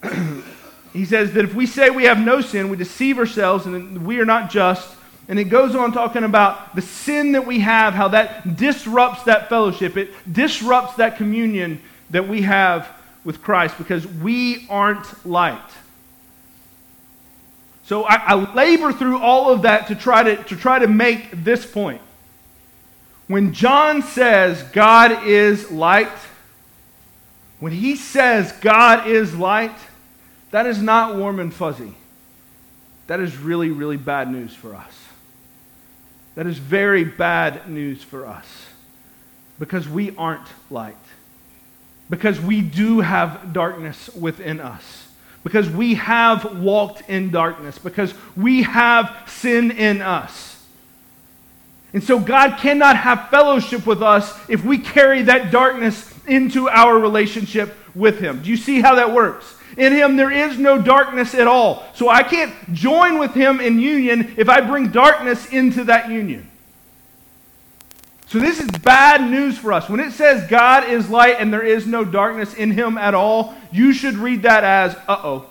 he 0.92 1.04
says 1.04 1.32
that 1.32 1.44
if 1.44 1.52
we 1.52 1.66
say 1.66 1.90
we 1.90 2.04
have 2.04 2.18
no 2.18 2.40
sin, 2.40 2.68
we 2.68 2.76
deceive 2.76 3.18
ourselves 3.18 3.66
and 3.66 4.06
we 4.06 4.20
are 4.20 4.24
not 4.24 4.50
just. 4.50 4.94
And 5.28 5.40
it 5.40 5.44
goes 5.44 5.74
on 5.74 5.90
talking 5.90 6.22
about 6.22 6.76
the 6.76 6.82
sin 6.82 7.32
that 7.32 7.44
we 7.44 7.58
have, 7.58 7.92
how 7.92 8.06
that 8.08 8.56
disrupts 8.56 9.24
that 9.24 9.48
fellowship. 9.48 9.96
It 9.96 10.12
disrupts 10.32 10.94
that 10.94 11.16
communion 11.16 11.80
that 12.10 12.28
we 12.28 12.42
have 12.42 12.88
with 13.24 13.42
Christ 13.42 13.76
because 13.78 14.06
we 14.06 14.68
aren't 14.70 15.26
light. 15.26 15.58
So 17.86 18.04
I, 18.04 18.14
I, 18.14 18.54
labor 18.54 18.92
through 18.92 19.18
all 19.18 19.52
of 19.52 19.62
that 19.62 19.88
to 19.88 19.96
try 19.96 20.22
to, 20.22 20.36
to 20.44 20.54
try 20.56 20.78
to 20.78 20.86
make 20.86 21.42
this 21.42 21.66
point. 21.66 22.00
When 23.26 23.52
John 23.52 24.02
says 24.02 24.62
God 24.72 25.26
is 25.26 25.72
light, 25.72 26.12
when 27.60 27.72
he 27.72 27.96
says 27.96 28.52
God 28.60 29.06
is 29.06 29.34
light, 29.34 29.76
that 30.50 30.66
is 30.66 30.80
not 30.80 31.16
warm 31.16 31.40
and 31.40 31.52
fuzzy. 31.52 31.94
That 33.06 33.20
is 33.20 33.36
really, 33.36 33.70
really 33.70 33.96
bad 33.96 34.30
news 34.30 34.54
for 34.54 34.74
us. 34.74 34.92
That 36.34 36.46
is 36.46 36.58
very 36.58 37.04
bad 37.04 37.68
news 37.68 38.02
for 38.02 38.26
us 38.26 38.66
because 39.58 39.88
we 39.88 40.14
aren't 40.16 40.46
light. 40.70 40.96
Because 42.10 42.40
we 42.40 42.60
do 42.60 43.00
have 43.00 43.52
darkness 43.52 44.10
within 44.14 44.60
us 44.60 45.06
because 45.46 45.70
we 45.70 45.94
have 45.94 46.58
walked 46.58 47.08
in 47.08 47.30
darkness, 47.30 47.78
because 47.78 48.12
we 48.36 48.64
have 48.64 49.16
sin 49.28 49.70
in 49.70 50.02
us. 50.02 50.60
And 51.92 52.02
so 52.02 52.18
God 52.18 52.58
cannot 52.58 52.96
have 52.96 53.28
fellowship 53.28 53.86
with 53.86 54.02
us 54.02 54.36
if 54.48 54.64
we 54.64 54.76
carry 54.76 55.22
that 55.22 55.52
darkness 55.52 56.12
into 56.26 56.68
our 56.68 56.98
relationship 56.98 57.76
with 57.94 58.18
Him. 58.18 58.42
Do 58.42 58.50
you 58.50 58.56
see 58.56 58.80
how 58.80 58.96
that 58.96 59.12
works? 59.12 59.54
In 59.76 59.92
Him, 59.92 60.16
there 60.16 60.30
is 60.30 60.58
no 60.58 60.80
darkness 60.80 61.34
at 61.34 61.46
all. 61.46 61.84
So 61.94 62.08
I 62.08 62.22
can't 62.22 62.54
join 62.72 63.18
with 63.18 63.34
Him 63.34 63.60
in 63.60 63.78
union 63.78 64.34
if 64.36 64.48
I 64.48 64.60
bring 64.60 64.88
darkness 64.88 65.46
into 65.46 65.84
that 65.84 66.10
union. 66.10 66.50
So 68.28 68.40
this 68.40 68.58
is 68.58 68.68
bad 68.82 69.30
news 69.30 69.56
for 69.56 69.72
us. 69.72 69.88
When 69.88 70.00
it 70.00 70.12
says 70.12 70.48
God 70.50 70.88
is 70.88 71.08
light 71.08 71.36
and 71.38 71.52
there 71.52 71.62
is 71.62 71.86
no 71.86 72.04
darkness 72.04 72.54
in 72.54 72.72
him 72.72 72.98
at 72.98 73.14
all, 73.14 73.54
you 73.70 73.92
should 73.92 74.14
read 74.14 74.42
that 74.42 74.64
as, 74.64 74.96
uh 75.08 75.20
oh, 75.22 75.46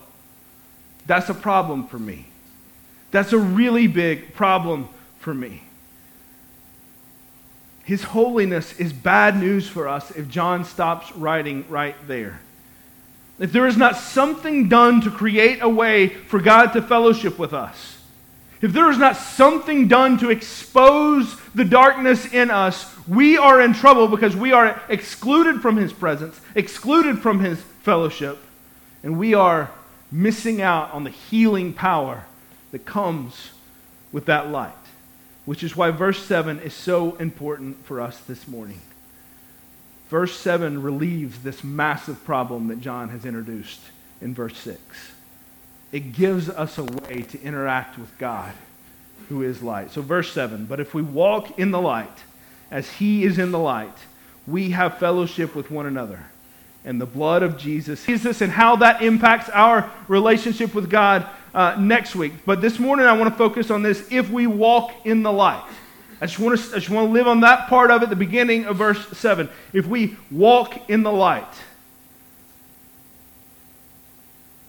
that's 1.05 1.29
a 1.29 1.33
problem 1.33 1.87
for 1.87 1.97
me. 1.97 2.25
That's 3.11 3.31
a 3.31 3.37
really 3.37 3.87
big 3.87 4.33
problem 4.33 4.89
for 5.19 5.33
me. 5.33 5.63
His 7.85 8.03
holiness 8.03 8.77
is 8.79 8.91
bad 8.91 9.39
news 9.39 9.67
for 9.67 9.87
us 9.87 10.11
if 10.11 10.27
John 10.27 10.65
stops 10.65 11.15
writing 11.15 11.65
right 11.69 11.95
there. 12.07 12.41
If 13.39 13.51
there 13.51 13.67
is 13.67 13.77
not 13.77 13.95
something 13.97 14.69
done 14.69 15.01
to 15.01 15.11
create 15.11 15.59
a 15.61 15.69
way 15.69 16.07
for 16.07 16.39
God 16.39 16.73
to 16.73 16.81
fellowship 16.81 17.37
with 17.37 17.53
us, 17.53 18.01
if 18.61 18.73
there 18.73 18.89
is 18.89 18.97
not 18.97 19.17
something 19.17 19.87
done 19.87 20.17
to 20.19 20.31
expose 20.31 21.39
the 21.53 21.65
darkness 21.65 22.25
in 22.33 22.49
us, 22.49 22.91
we 23.07 23.37
are 23.37 23.61
in 23.61 23.73
trouble 23.73 24.07
because 24.07 24.35
we 24.35 24.51
are 24.51 24.81
excluded 24.89 25.61
from 25.61 25.77
His 25.77 25.93
presence, 25.93 26.41
excluded 26.55 27.19
from 27.19 27.39
His 27.39 27.61
fellowship, 27.83 28.39
and 29.03 29.19
we 29.19 29.35
are 29.35 29.69
missing 30.11 30.61
out 30.61 30.91
on 30.91 31.03
the 31.03 31.11
healing 31.11 31.73
power 31.73 32.23
that 32.71 32.85
comes 32.85 33.51
with 34.11 34.25
that 34.25 34.49
light, 34.49 34.73
which 35.45 35.63
is 35.63 35.75
why 35.75 35.91
verse 35.91 36.23
7 36.25 36.59
is 36.59 36.73
so 36.73 37.15
important 37.15 37.85
for 37.85 38.01
us 38.01 38.19
this 38.21 38.47
morning. 38.47 38.81
Verse 40.09 40.37
7 40.37 40.81
relieves 40.81 41.43
this 41.43 41.63
massive 41.63 42.23
problem 42.25 42.67
that 42.67 42.81
John 42.81 43.09
has 43.09 43.25
introduced 43.25 43.81
in 44.21 44.33
verse 44.33 44.57
6 44.57 44.81
it 45.95 46.11
gives 46.11 46.49
us 46.49 46.77
a 46.77 46.83
way 46.83 47.21
to 47.21 47.41
interact 47.41 47.97
with 47.97 48.17
God 48.17 48.51
who 49.29 49.43
is 49.43 49.63
light. 49.63 49.91
So, 49.91 50.01
verse 50.01 50.29
7 50.33 50.65
But 50.65 50.81
if 50.81 50.93
we 50.93 51.01
walk 51.01 51.57
in 51.57 51.71
the 51.71 51.79
light, 51.79 52.23
as 52.69 52.89
he 52.89 53.23
is 53.23 53.39
in 53.39 53.51
the 53.51 53.59
light, 53.59 53.97
we 54.45 54.71
have 54.71 54.97
fellowship 54.97 55.55
with 55.55 55.71
one 55.71 55.85
another. 55.85 56.25
And 56.83 56.99
the 56.99 57.05
blood 57.05 57.43
of 57.43 57.57
Jesus, 57.57 58.05
Jesus, 58.05 58.41
and 58.41 58.51
how 58.51 58.75
that 58.75 59.01
impacts 59.01 59.49
our 59.49 59.89
relationship 60.09 60.75
with 60.75 60.89
God 60.89 61.25
uh, 61.55 61.75
next 61.79 62.15
week. 62.15 62.33
But 62.45 62.61
this 62.61 62.77
morning, 62.77 63.05
I 63.05 63.13
want 63.13 63.31
to 63.31 63.37
focus 63.37 63.71
on 63.71 63.81
this 63.81 64.11
if 64.11 64.29
we 64.29 64.45
walk 64.45 64.93
in 65.05 65.23
the 65.23 65.31
light. 65.31 65.63
I 66.21 66.27
just, 66.27 66.37
want 66.37 66.59
to, 66.59 66.75
I 66.75 66.79
just 66.79 66.89
want 66.89 67.07
to 67.07 67.13
live 67.13 67.27
on 67.27 67.39
that 67.41 67.67
part 67.67 67.91
of 67.91 68.03
it, 68.03 68.09
the 68.09 68.15
beginning 68.15 68.65
of 68.65 68.75
verse 68.75 69.07
7. 69.17 69.49
If 69.73 69.87
we 69.87 70.17
walk 70.29 70.89
in 70.89 71.03
the 71.03 71.11
light. 71.11 71.47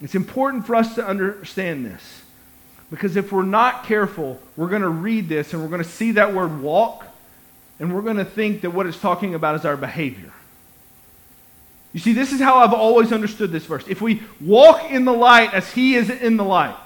It's 0.01 0.15
important 0.15 0.67
for 0.67 0.77
us 0.77 0.95
to 0.95 1.07
understand 1.07 1.85
this. 1.85 2.23
Because 2.91 3.17
if 3.17 3.33
we're 3.33 3.43
not 3.43 3.85
careful, 3.85 4.41
we're 4.57 4.69
going 4.69 4.83
to 4.83 4.89
read 4.89 5.29
this 5.29 5.53
and 5.53 5.63
we're 5.63 5.69
going 5.69 5.83
to 5.83 5.89
see 5.89 6.13
that 6.13 6.35
word 6.35 6.61
walk, 6.61 7.05
and 7.81 7.93
we're 7.93 8.03
going 8.03 8.19
to 8.19 8.25
think 8.25 8.61
that 8.61 8.71
what 8.71 8.87
it's 8.87 9.01
talking 9.01 9.35
about 9.35 9.57
is 9.57 9.65
our 9.65 9.77
behavior. 9.77 10.33
You 11.97 12.01
see, 12.01 12.13
this 12.13 12.31
is 12.31 12.43
how 12.43 12.59
I've 12.59 12.75
always 12.75 13.11
understood 13.11 13.51
this 13.51 13.65
verse. 13.65 13.89
If 13.89 14.03
we 14.03 14.23
walk 14.39 14.91
in 14.91 15.07
the 15.07 15.15
light 15.15 15.55
as 15.55 15.73
he 15.73 15.95
is 15.95 16.11
in 16.11 16.37
the 16.37 16.45
light, 16.45 16.77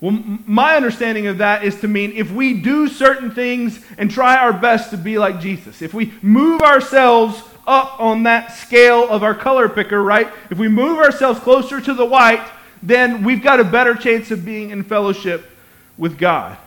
well, 0.00 0.20
my 0.48 0.74
understanding 0.74 1.28
of 1.28 1.38
that 1.38 1.62
is 1.62 1.78
to 1.82 1.86
mean 1.86 2.10
if 2.16 2.28
we 2.32 2.60
do 2.60 2.88
certain 2.88 3.30
things 3.30 3.80
and 3.96 4.10
try 4.10 4.36
our 4.36 4.52
best 4.52 4.90
to 4.90 4.96
be 4.96 5.16
like 5.16 5.38
Jesus, 5.38 5.80
if 5.80 5.94
we 5.94 6.12
move 6.22 6.60
ourselves 6.60 7.40
up 7.68 8.00
on 8.00 8.24
that 8.24 8.52
scale 8.52 9.08
of 9.08 9.22
our 9.22 9.32
color 9.36 9.68
picker, 9.68 10.02
right? 10.02 10.26
If 10.50 10.58
we 10.58 10.66
move 10.66 10.98
ourselves 10.98 11.38
closer 11.38 11.80
to 11.80 11.94
the 11.94 12.04
white, 12.04 12.44
then 12.82 13.22
we've 13.22 13.44
got 13.44 13.60
a 13.60 13.64
better 13.64 13.94
chance 13.94 14.32
of 14.32 14.44
being 14.44 14.70
in 14.70 14.82
fellowship 14.82 15.48
with 15.96 16.18
God. 16.18 16.58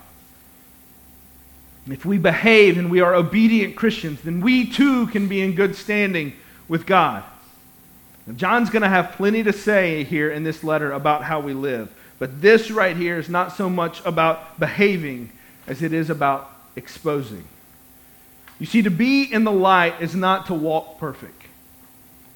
If 1.90 2.06
we 2.06 2.18
behave 2.18 2.78
and 2.78 2.90
we 2.90 3.02
are 3.02 3.14
obedient 3.14 3.76
Christians, 3.76 4.22
then 4.22 4.40
we 4.40 4.72
too 4.72 5.08
can 5.08 5.28
be 5.28 5.42
in 5.42 5.56
good 5.56 5.76
standing 5.76 6.38
with 6.68 6.86
God. 6.86 7.24
Now, 8.28 8.34
John's 8.34 8.70
going 8.70 8.84
to 8.84 8.90
have 8.90 9.14
plenty 9.14 9.44
to 9.44 9.54
say 9.54 10.04
here 10.04 10.32
in 10.32 10.44
this 10.44 10.64
letter 10.64 10.92
about 10.92 11.24
how 11.24 11.40
we 11.40 11.54
live. 11.54 11.92
But 12.20 12.42
this 12.42 12.70
right 12.70 12.96
here 12.96 13.18
is 13.18 13.30
not 13.30 13.56
so 13.56 13.70
much 13.70 14.06
about 14.06 14.60
behaving 14.60 15.32
as 15.68 15.82
it 15.82 15.94
is 15.94 16.10
about 16.10 16.52
exposing. 16.76 17.44
You 18.60 18.68
see, 18.68 18.84
to 18.84 18.92
be 18.92 19.24
in 19.24 19.44
the 19.44 19.52
light 19.52 20.02
is 20.02 20.16
not 20.16 20.46
to 20.48 20.54
walk 20.54 21.00
perfect. 21.00 21.42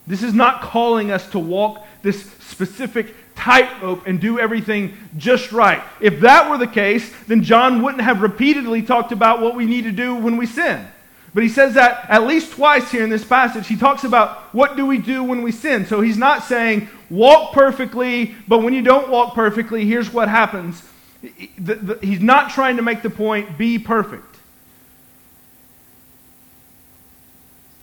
This 0.08 0.24
is 0.24 0.34
not 0.34 0.62
calling 0.62 1.12
us 1.12 1.28
to 1.32 1.40
walk 1.40 1.86
this 2.02 2.32
specific 2.34 3.14
tightrope 3.36 4.08
and 4.08 4.20
do 4.20 4.40
everything 4.40 4.98
just 5.18 5.52
right. 5.52 5.84
If 6.00 6.22
that 6.22 6.50
were 6.50 6.58
the 6.58 6.68
case, 6.68 7.12
then 7.28 7.44
John 7.44 7.84
wouldn't 7.84 8.04
have 8.04 8.22
repeatedly 8.22 8.82
talked 8.82 9.12
about 9.12 9.42
what 9.42 9.56
we 9.56 9.66
need 9.66 9.84
to 9.84 9.92
do 9.92 10.16
when 10.16 10.38
we 10.38 10.46
sin. 10.46 10.88
But 11.36 11.43
he 11.43 11.50
says 11.50 11.74
that 11.74 12.10
at 12.10 12.26
least 12.26 12.54
twice 12.54 12.89
here 12.89 13.04
in 13.04 13.10
this 13.10 13.26
passage. 13.26 13.67
He 13.67 13.76
talks 13.76 14.06
about 14.06 14.38
what 14.54 14.78
do 14.78 14.86
we 14.86 14.98
do 14.98 15.21
when 15.21 15.41
we 15.41 15.52
sin. 15.52 15.86
So 15.86 16.00
he's 16.00 16.17
not 16.17 16.45
saying 16.45 16.88
walk 17.10 17.52
perfectly, 17.52 18.34
but 18.48 18.60
when 18.60 18.74
you 18.74 18.82
don't 18.82 19.10
walk 19.10 19.36
perfectly, 19.36 19.86
here's 19.86 20.13
what 20.13 20.30
happens. 20.30 20.82
He's 21.21 22.21
not 22.21 22.52
trying 22.52 22.78
to 22.78 22.82
make 22.82 23.02
the 23.02 23.10
point 23.10 23.58
be 23.58 23.78
perfect. 23.78 24.38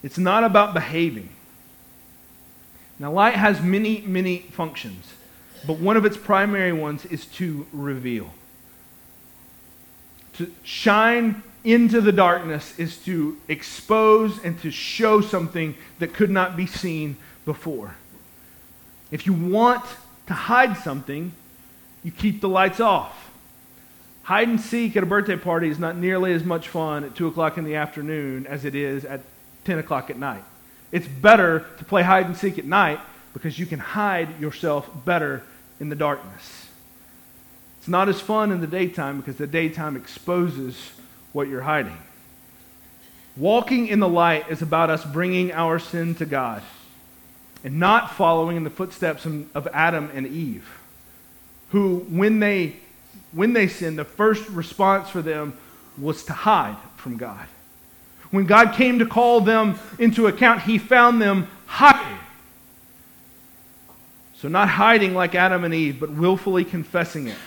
It's 0.02 0.16
not 0.16 0.44
about 0.44 0.72
behaving. 0.72 1.28
Now, 2.98 3.12
light 3.12 3.34
has 3.34 3.60
many, 3.60 4.00
many 4.00 4.38
functions, 4.38 5.12
but 5.66 5.78
one 5.78 5.98
of 5.98 6.06
its 6.06 6.16
primary 6.16 6.72
ones 6.72 7.04
is 7.04 7.26
to 7.26 7.66
reveal. 7.70 8.32
To 10.38 10.50
shine 10.62 11.42
into 11.64 12.01
the 12.01 12.12
darkness 12.12 12.79
is 12.79 12.96
to 12.98 13.37
expose 13.48 14.42
and 14.44 14.61
to 14.62 14.70
show 14.70 15.20
something 15.20 15.75
that 15.98 16.12
could 16.14 16.31
not 16.31 16.57
be 16.57 16.66
seen 16.66 17.16
before. 17.44 17.94
If 19.11 19.27
you 19.27 19.33
want 19.33 19.85
to 20.27 20.35
hide 20.35 20.77
something, 20.77 21.33
you 22.03 22.11
keep 22.11 22.40
the 22.40 22.48
lights 22.48 22.81
off. 22.81 23.31
Hide 24.25 24.48
and 24.48 24.61
seek 24.61 24.96
at 24.96 25.03
a 25.03 25.07
birthday 25.07 25.37
party 25.37 25.68
is 25.68 25.79
not 25.79 25.96
nearly 25.96 26.33
as 26.33 26.44
much 26.44 26.68
fun 26.68 27.05
at 27.05 27.14
2 27.14 27.27
o'clock 27.27 27.59
in 27.59 27.64
the 27.64 27.77
afternoon 27.77 28.46
as 28.46 28.64
it 28.64 28.75
is 28.75 29.05
at 29.05 29.20
10 29.64 29.79
o'clock 29.79 30.11
at 30.11 30.18
night. 30.18 30.44
It's 30.92 31.09
better 31.09 31.66
to 31.79 31.85
play 31.85 32.03
hide 32.03 32.27
and 32.27 32.37
seek 32.37 32.59
at 32.59 32.64
night 32.64 33.01
because 33.33 33.59
you 33.59 33.66
can 33.66 33.79
hide 33.79 34.40
yourself 34.40 34.88
better 35.05 35.42
in 35.81 35.88
the 35.88 35.96
darkness. 35.96 36.68
It's 37.79 37.88
not 37.88 38.09
as 38.09 38.20
fun 38.20 38.53
in 38.53 38.61
the 38.61 38.66
daytime 38.66 39.18
because 39.18 39.37
the 39.37 39.46
daytime 39.46 39.96
exposes 39.96 40.92
what 41.32 41.48
you're 41.48 41.62
hiding. 41.62 41.96
Walking 43.36 43.88
in 43.88 43.98
the 43.98 44.08
light 44.08 44.50
is 44.50 44.62
about 44.62 44.90
us 44.90 45.04
bringing 45.04 45.52
our 45.52 45.78
sin 45.78 46.14
to 46.16 46.26
God 46.26 46.62
and 47.64 47.78
not 47.78 48.12
following 48.12 48.56
in 48.56 48.64
the 48.64 48.70
footsteps 48.70 49.24
of 49.24 49.68
Adam 49.72 50.10
and 50.12 50.26
Eve, 50.26 50.68
who, 51.70 52.00
when 52.10 52.40
they, 52.40 52.76
when 53.32 53.52
they 53.52 53.68
sinned, 53.68 53.98
the 53.98 54.04
first 54.04 54.48
response 54.50 55.08
for 55.08 55.22
them 55.22 55.56
was 55.96 56.24
to 56.24 56.32
hide 56.32 56.76
from 56.96 57.16
God. 57.16 57.46
When 58.30 58.46
God 58.46 58.74
came 58.74 58.98
to 58.98 59.06
call 59.06 59.40
them 59.42 59.78
into 59.98 60.26
account, 60.26 60.62
he 60.62 60.78
found 60.78 61.20
them 61.20 61.48
hiding. 61.66 62.18
So, 64.36 64.48
not 64.48 64.68
hiding 64.68 65.14
like 65.14 65.34
Adam 65.34 65.64
and 65.64 65.72
Eve, 65.72 66.00
but 66.00 66.10
willfully 66.10 66.64
confessing 66.64 67.28
it. 67.28 67.38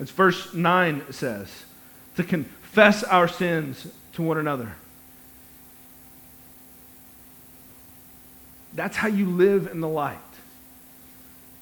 As 0.00 0.10
verse 0.10 0.52
9 0.52 1.12
says, 1.12 1.48
to 2.16 2.24
confess 2.74 3.04
our 3.04 3.28
sins 3.28 3.86
to 4.14 4.20
one 4.20 4.36
another. 4.36 4.74
That's 8.74 8.96
how 8.96 9.06
you 9.06 9.26
live 9.26 9.68
in 9.68 9.80
the 9.80 9.88
light. 9.88 10.18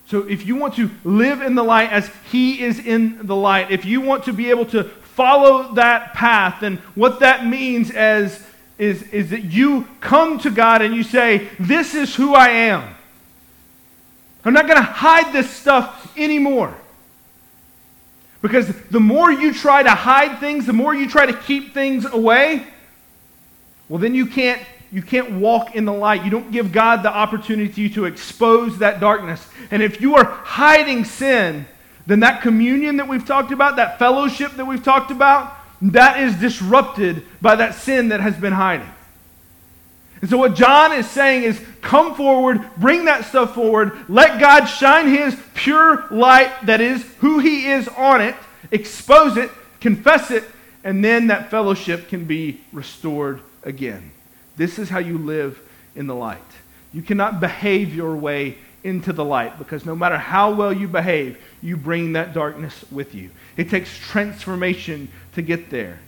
So, 0.06 0.20
if 0.20 0.46
you 0.46 0.56
want 0.56 0.76
to 0.76 0.90
live 1.04 1.42
in 1.42 1.54
the 1.54 1.62
light 1.62 1.92
as 1.92 2.10
He 2.30 2.62
is 2.62 2.78
in 2.78 3.26
the 3.26 3.36
light, 3.36 3.70
if 3.70 3.84
you 3.84 4.00
want 4.00 4.24
to 4.24 4.32
be 4.32 4.48
able 4.48 4.64
to 4.66 4.84
follow 4.84 5.74
that 5.74 6.14
path, 6.14 6.62
then 6.62 6.78
what 6.94 7.20
that 7.20 7.46
means 7.46 7.90
is, 7.90 8.42
is, 8.78 9.02
is 9.10 9.28
that 9.30 9.44
you 9.44 9.86
come 10.00 10.38
to 10.38 10.50
God 10.50 10.80
and 10.80 10.94
you 10.94 11.02
say, 11.02 11.50
This 11.60 11.94
is 11.94 12.14
who 12.14 12.34
I 12.34 12.48
am. 12.48 12.94
I'm 14.46 14.54
not 14.54 14.66
going 14.66 14.78
to 14.78 14.82
hide 14.82 15.30
this 15.34 15.50
stuff 15.50 16.16
anymore. 16.16 16.74
Because 18.42 18.74
the 18.90 19.00
more 19.00 19.30
you 19.32 19.54
try 19.54 19.82
to 19.84 19.90
hide 19.90 20.40
things, 20.40 20.66
the 20.66 20.72
more 20.72 20.94
you 20.94 21.08
try 21.08 21.26
to 21.26 21.32
keep 21.32 21.72
things 21.72 22.04
away, 22.04 22.66
well, 23.88 24.00
then 24.00 24.14
you 24.14 24.26
can't, 24.26 24.60
you 24.90 25.00
can't 25.00 25.32
walk 25.32 25.76
in 25.76 25.84
the 25.84 25.92
light. 25.92 26.24
You 26.24 26.30
don't 26.30 26.50
give 26.50 26.72
God 26.72 27.04
the 27.04 27.14
opportunity 27.14 27.88
to 27.90 28.04
expose 28.04 28.78
that 28.78 29.00
darkness. 29.00 29.46
And 29.70 29.82
if 29.82 30.00
you 30.00 30.16
are 30.16 30.24
hiding 30.24 31.04
sin, 31.04 31.66
then 32.06 32.20
that 32.20 32.42
communion 32.42 32.96
that 32.96 33.08
we've 33.08 33.24
talked 33.24 33.52
about, 33.52 33.76
that 33.76 33.98
fellowship 33.98 34.52
that 34.52 34.64
we've 34.64 34.82
talked 34.82 35.12
about, 35.12 35.56
that 35.82 36.20
is 36.20 36.34
disrupted 36.36 37.24
by 37.40 37.56
that 37.56 37.76
sin 37.76 38.08
that 38.08 38.20
has 38.20 38.36
been 38.36 38.52
hiding. 38.52 38.88
And 40.22 40.30
so, 40.30 40.38
what 40.38 40.54
John 40.54 40.92
is 40.92 41.10
saying 41.10 41.42
is 41.42 41.60
come 41.80 42.14
forward, 42.14 42.60
bring 42.76 43.06
that 43.06 43.24
stuff 43.24 43.54
forward, 43.54 43.92
let 44.08 44.40
God 44.40 44.66
shine 44.66 45.08
his 45.08 45.36
pure 45.54 46.06
light 46.10 46.52
that 46.66 46.80
is 46.80 47.02
who 47.18 47.40
he 47.40 47.66
is 47.66 47.88
on 47.88 48.20
it, 48.20 48.36
expose 48.70 49.36
it, 49.36 49.50
confess 49.80 50.30
it, 50.30 50.44
and 50.84 51.04
then 51.04 51.26
that 51.26 51.50
fellowship 51.50 52.08
can 52.08 52.24
be 52.24 52.60
restored 52.72 53.40
again. 53.64 54.12
This 54.56 54.78
is 54.78 54.88
how 54.88 55.00
you 55.00 55.18
live 55.18 55.60
in 55.96 56.06
the 56.06 56.14
light. 56.14 56.38
You 56.92 57.02
cannot 57.02 57.40
behave 57.40 57.92
your 57.92 58.14
way 58.14 58.58
into 58.84 59.12
the 59.12 59.24
light 59.24 59.58
because 59.58 59.84
no 59.84 59.96
matter 59.96 60.18
how 60.18 60.52
well 60.52 60.72
you 60.72 60.86
behave, 60.86 61.38
you 61.62 61.76
bring 61.76 62.12
that 62.12 62.32
darkness 62.32 62.84
with 62.92 63.14
you. 63.14 63.30
It 63.56 63.70
takes 63.70 63.96
transformation 63.96 65.08
to 65.34 65.42
get 65.42 65.70
there. 65.70 65.98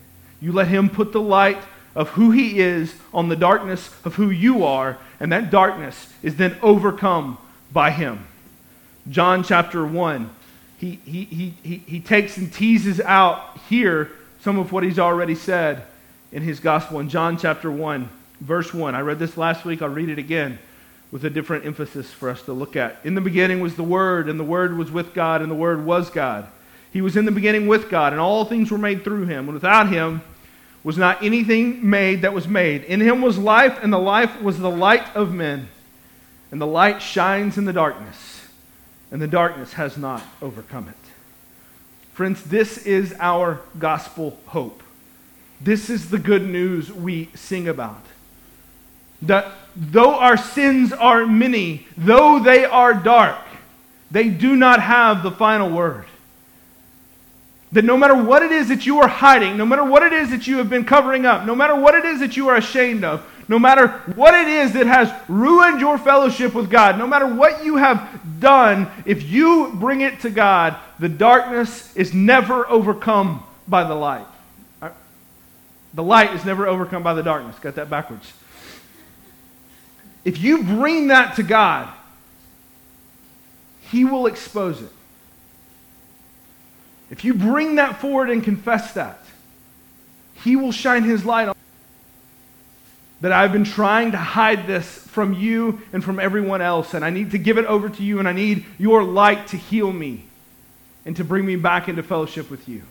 You 0.40 0.53
let 0.53 0.68
him 0.68 0.88
put 0.88 1.12
the 1.12 1.20
light 1.20 1.59
of 1.94 2.11
who 2.11 2.30
he 2.30 2.61
is 2.61 2.94
on 3.12 3.28
the 3.28 3.37
darkness 3.37 3.94
of 4.04 4.16
who 4.16 4.30
you 4.30 4.64
are, 4.64 4.98
and 5.20 5.33
that 5.33 5.50
darkness 5.50 6.12
is 6.22 6.37
then 6.37 6.57
overcome 6.62 7.38
by 7.72 7.90
him. 7.90 8.26
John 9.09 9.44
chapter 9.44 9.87
1, 9.87 10.30
he, 10.78 11.00
he, 11.04 11.24
he, 11.24 11.54
he, 11.62 11.76
he 11.78 12.00
takes 12.00 12.37
and 12.37 12.52
teases 12.52 13.00
out 13.00 13.59
here 13.68 14.11
some 14.40 14.59
of 14.59 14.72
what 14.72 14.83
he's 14.83 14.98
already 14.98 15.35
said 15.35 15.85
in 16.33 16.42
his 16.42 16.61
gospel 16.61 17.00
in 17.00 17.09
John 17.09 17.38
chapter 17.38 17.70
1, 17.70 18.09
verse 18.40 18.74
1. 18.74 18.94
I 18.94 19.00
read 19.00 19.18
this 19.18 19.37
last 19.37 19.64
week, 19.64 19.83
I'll 19.83 19.88
read 19.88 20.09
it 20.09 20.18
again 20.18 20.59
with 21.12 21.24
a 21.24 21.30
different 21.30 21.64
emphasis 21.64 22.11
for 22.11 22.28
us 22.28 22.42
to 22.42 22.52
look 22.52 22.74
at. 22.74 22.98
In 23.04 23.14
the 23.14 23.20
beginning 23.20 23.61
was 23.61 23.76
the 23.76 23.85
Word, 23.85 24.28
and 24.28 24.38
the 24.38 24.44
Word 24.44 24.76
was 24.76 24.90
with 24.90 25.14
God, 25.14 25.42
and 25.42 25.50
the 25.50 25.54
Word 25.54 25.85
was 25.85 26.11
God. 26.11 26.48
He 26.92 27.00
was 27.00 27.16
in 27.16 27.24
the 27.24 27.30
beginning 27.30 27.68
with 27.68 27.88
God, 27.88 28.12
and 28.12 28.20
all 28.20 28.44
things 28.44 28.70
were 28.70 28.78
made 28.78 29.04
through 29.04 29.26
him. 29.26 29.44
And 29.44 29.54
without 29.54 29.88
him, 29.88 30.22
was 30.85 30.99
not 30.99 31.23
anything 31.25 31.88
made 31.88 32.23
that 32.23 32.35
was 32.35 32.47
made. 32.47 32.85
In 32.85 33.01
him 33.01 33.23
was 33.23 33.38
life, 33.38 33.83
and 33.83 33.92
the 33.92 33.99
life 33.99 34.40
was 34.42 34.59
the 34.59 34.70
light 34.70 35.16
of 35.16 35.33
men. 35.33 35.68
And 36.53 36.61
the 36.61 36.66
light 36.66 37.03
shines 37.03 37.59
in 37.59 37.64
the 37.64 37.73
darkness, 37.73 38.47
and 39.11 39.20
the 39.20 39.27
darkness 39.27 39.73
has 39.73 39.97
not 39.97 40.23
overcome 40.40 40.88
it. 40.88 40.94
Friends, 42.12 42.44
this 42.44 42.79
is 42.87 43.12
our 43.18 43.61
gospel 43.79 44.38
hope. 44.47 44.83
This 45.61 45.88
is 45.88 46.11
the 46.11 46.18
good 46.18 46.47
news 46.47 46.92
we 46.92 47.31
sing 47.35 47.66
about. 47.66 48.05
That 49.23 49.51
though 49.75 50.14
our 50.14 50.37
sins 50.37 50.92
are 50.92 51.27
many, 51.27 51.88
though 51.97 52.38
they 52.38 52.66
are 52.66 52.92
dark, 52.92 53.40
they 54.11 54.29
do 54.29 54.55
not 54.55 54.81
have 54.81 55.23
the 55.23 55.33
final 55.33 55.70
word. 55.70 56.05
That 57.74 57.84
no 57.84 57.96
matter 57.96 58.14
what 58.14 58.44
it 58.44 58.52
is 58.52 58.68
that 58.68 58.87
you 58.87 59.00
are 59.00 59.08
hiding, 59.08 59.56
no 59.56 59.66
matter 59.66 59.82
what 59.82 60.04
it 60.04 60.12
is 60.12 60.30
that 60.30 60.46
you 60.46 60.58
have 60.58 60.70
been 60.70 60.84
covering 60.84 61.26
up, 61.26 61.44
no 61.44 61.56
matter 61.56 61.74
what 61.74 61.96
it 61.96 62.04
is 62.04 62.20
that 62.20 62.37
you 62.37 62.48
are 62.48 62.56
ashamed 62.56 63.02
of, 63.02 63.26
no 63.48 63.58
matter 63.58 63.88
what 64.14 64.32
it 64.32 64.46
is 64.46 64.72
that 64.74 64.87
has 64.87 65.12
ruined 65.28 65.80
your 65.80 65.98
fellowship 65.98 66.54
with 66.54 66.70
God, 66.70 66.98
no 66.98 67.06
matter 67.08 67.26
what 67.26 67.64
you 67.64 67.74
have 67.74 68.20
done, 68.38 68.88
if 69.04 69.24
you 69.24 69.72
bring 69.74 70.02
it 70.02 70.20
to 70.20 70.30
God, 70.30 70.76
the 71.00 71.08
darkness 71.08 71.94
is 71.96 72.14
never 72.14 72.64
overcome 72.68 73.42
by 73.66 73.82
the 73.82 73.94
light. 73.94 74.26
Uh, 74.80 74.90
the 75.94 76.02
light 76.04 76.32
is 76.32 76.44
never 76.44 76.68
overcome 76.68 77.02
by 77.02 77.14
the 77.14 77.24
darkness. 77.24 77.58
Got 77.58 77.74
that 77.74 77.90
backwards. 77.90 78.32
If 80.24 80.38
you 80.40 80.62
bring 80.62 81.08
that 81.08 81.34
to 81.37 81.42
God, 81.42 81.92
He 83.90 84.04
will 84.04 84.26
expose 84.26 84.80
it. 84.80 84.92
If 87.14 87.24
you 87.24 87.33
bring 87.33 87.77
that 87.77 88.00
forward 88.00 88.29
and 88.29 88.42
confess 88.42 88.94
that, 88.94 89.20
He 90.42 90.57
will 90.57 90.72
shine 90.72 91.05
His 91.05 91.24
light 91.24 91.46
on. 91.46 91.55
That 93.20 93.31
I've 93.31 93.53
been 93.53 93.62
trying 93.62 94.11
to 94.11 94.18
hide 94.18 94.66
this 94.66 94.85
from 94.88 95.33
you 95.33 95.81
and 95.92 96.03
from 96.03 96.18
everyone 96.18 96.61
else, 96.61 96.92
and 96.92 97.05
I 97.05 97.11
need 97.11 97.31
to 97.31 97.38
give 97.38 97.57
it 97.57 97.66
over 97.66 97.88
to 97.88 98.03
you, 98.03 98.18
and 98.18 98.27
I 98.27 98.33
need 98.33 98.64
your 98.79 99.05
light 99.05 99.46
to 99.48 99.57
heal 99.57 99.92
me 99.92 100.24
and 101.07 101.14
to 101.14 101.22
bring 101.22 101.46
me 101.46 101.55
back 101.55 101.88
into 101.88 102.03
fellowship 102.03 102.50
with 102.50 102.68
you. 102.68 102.83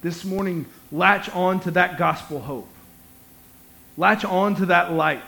This 0.00 0.24
morning, 0.24 0.64
latch 0.90 1.28
on 1.28 1.60
to 1.60 1.72
that 1.72 1.98
gospel 1.98 2.40
hope. 2.40 2.70
Latch 3.98 4.24
on 4.24 4.56
to 4.56 4.66
that 4.66 4.94
light 4.94 5.20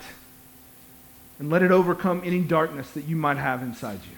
and 1.38 1.50
let 1.50 1.62
it 1.62 1.70
overcome 1.70 2.22
any 2.24 2.40
darkness 2.40 2.90
that 2.92 3.04
you 3.04 3.16
might 3.16 3.36
have 3.36 3.62
inside 3.62 4.00
you. 4.10 4.17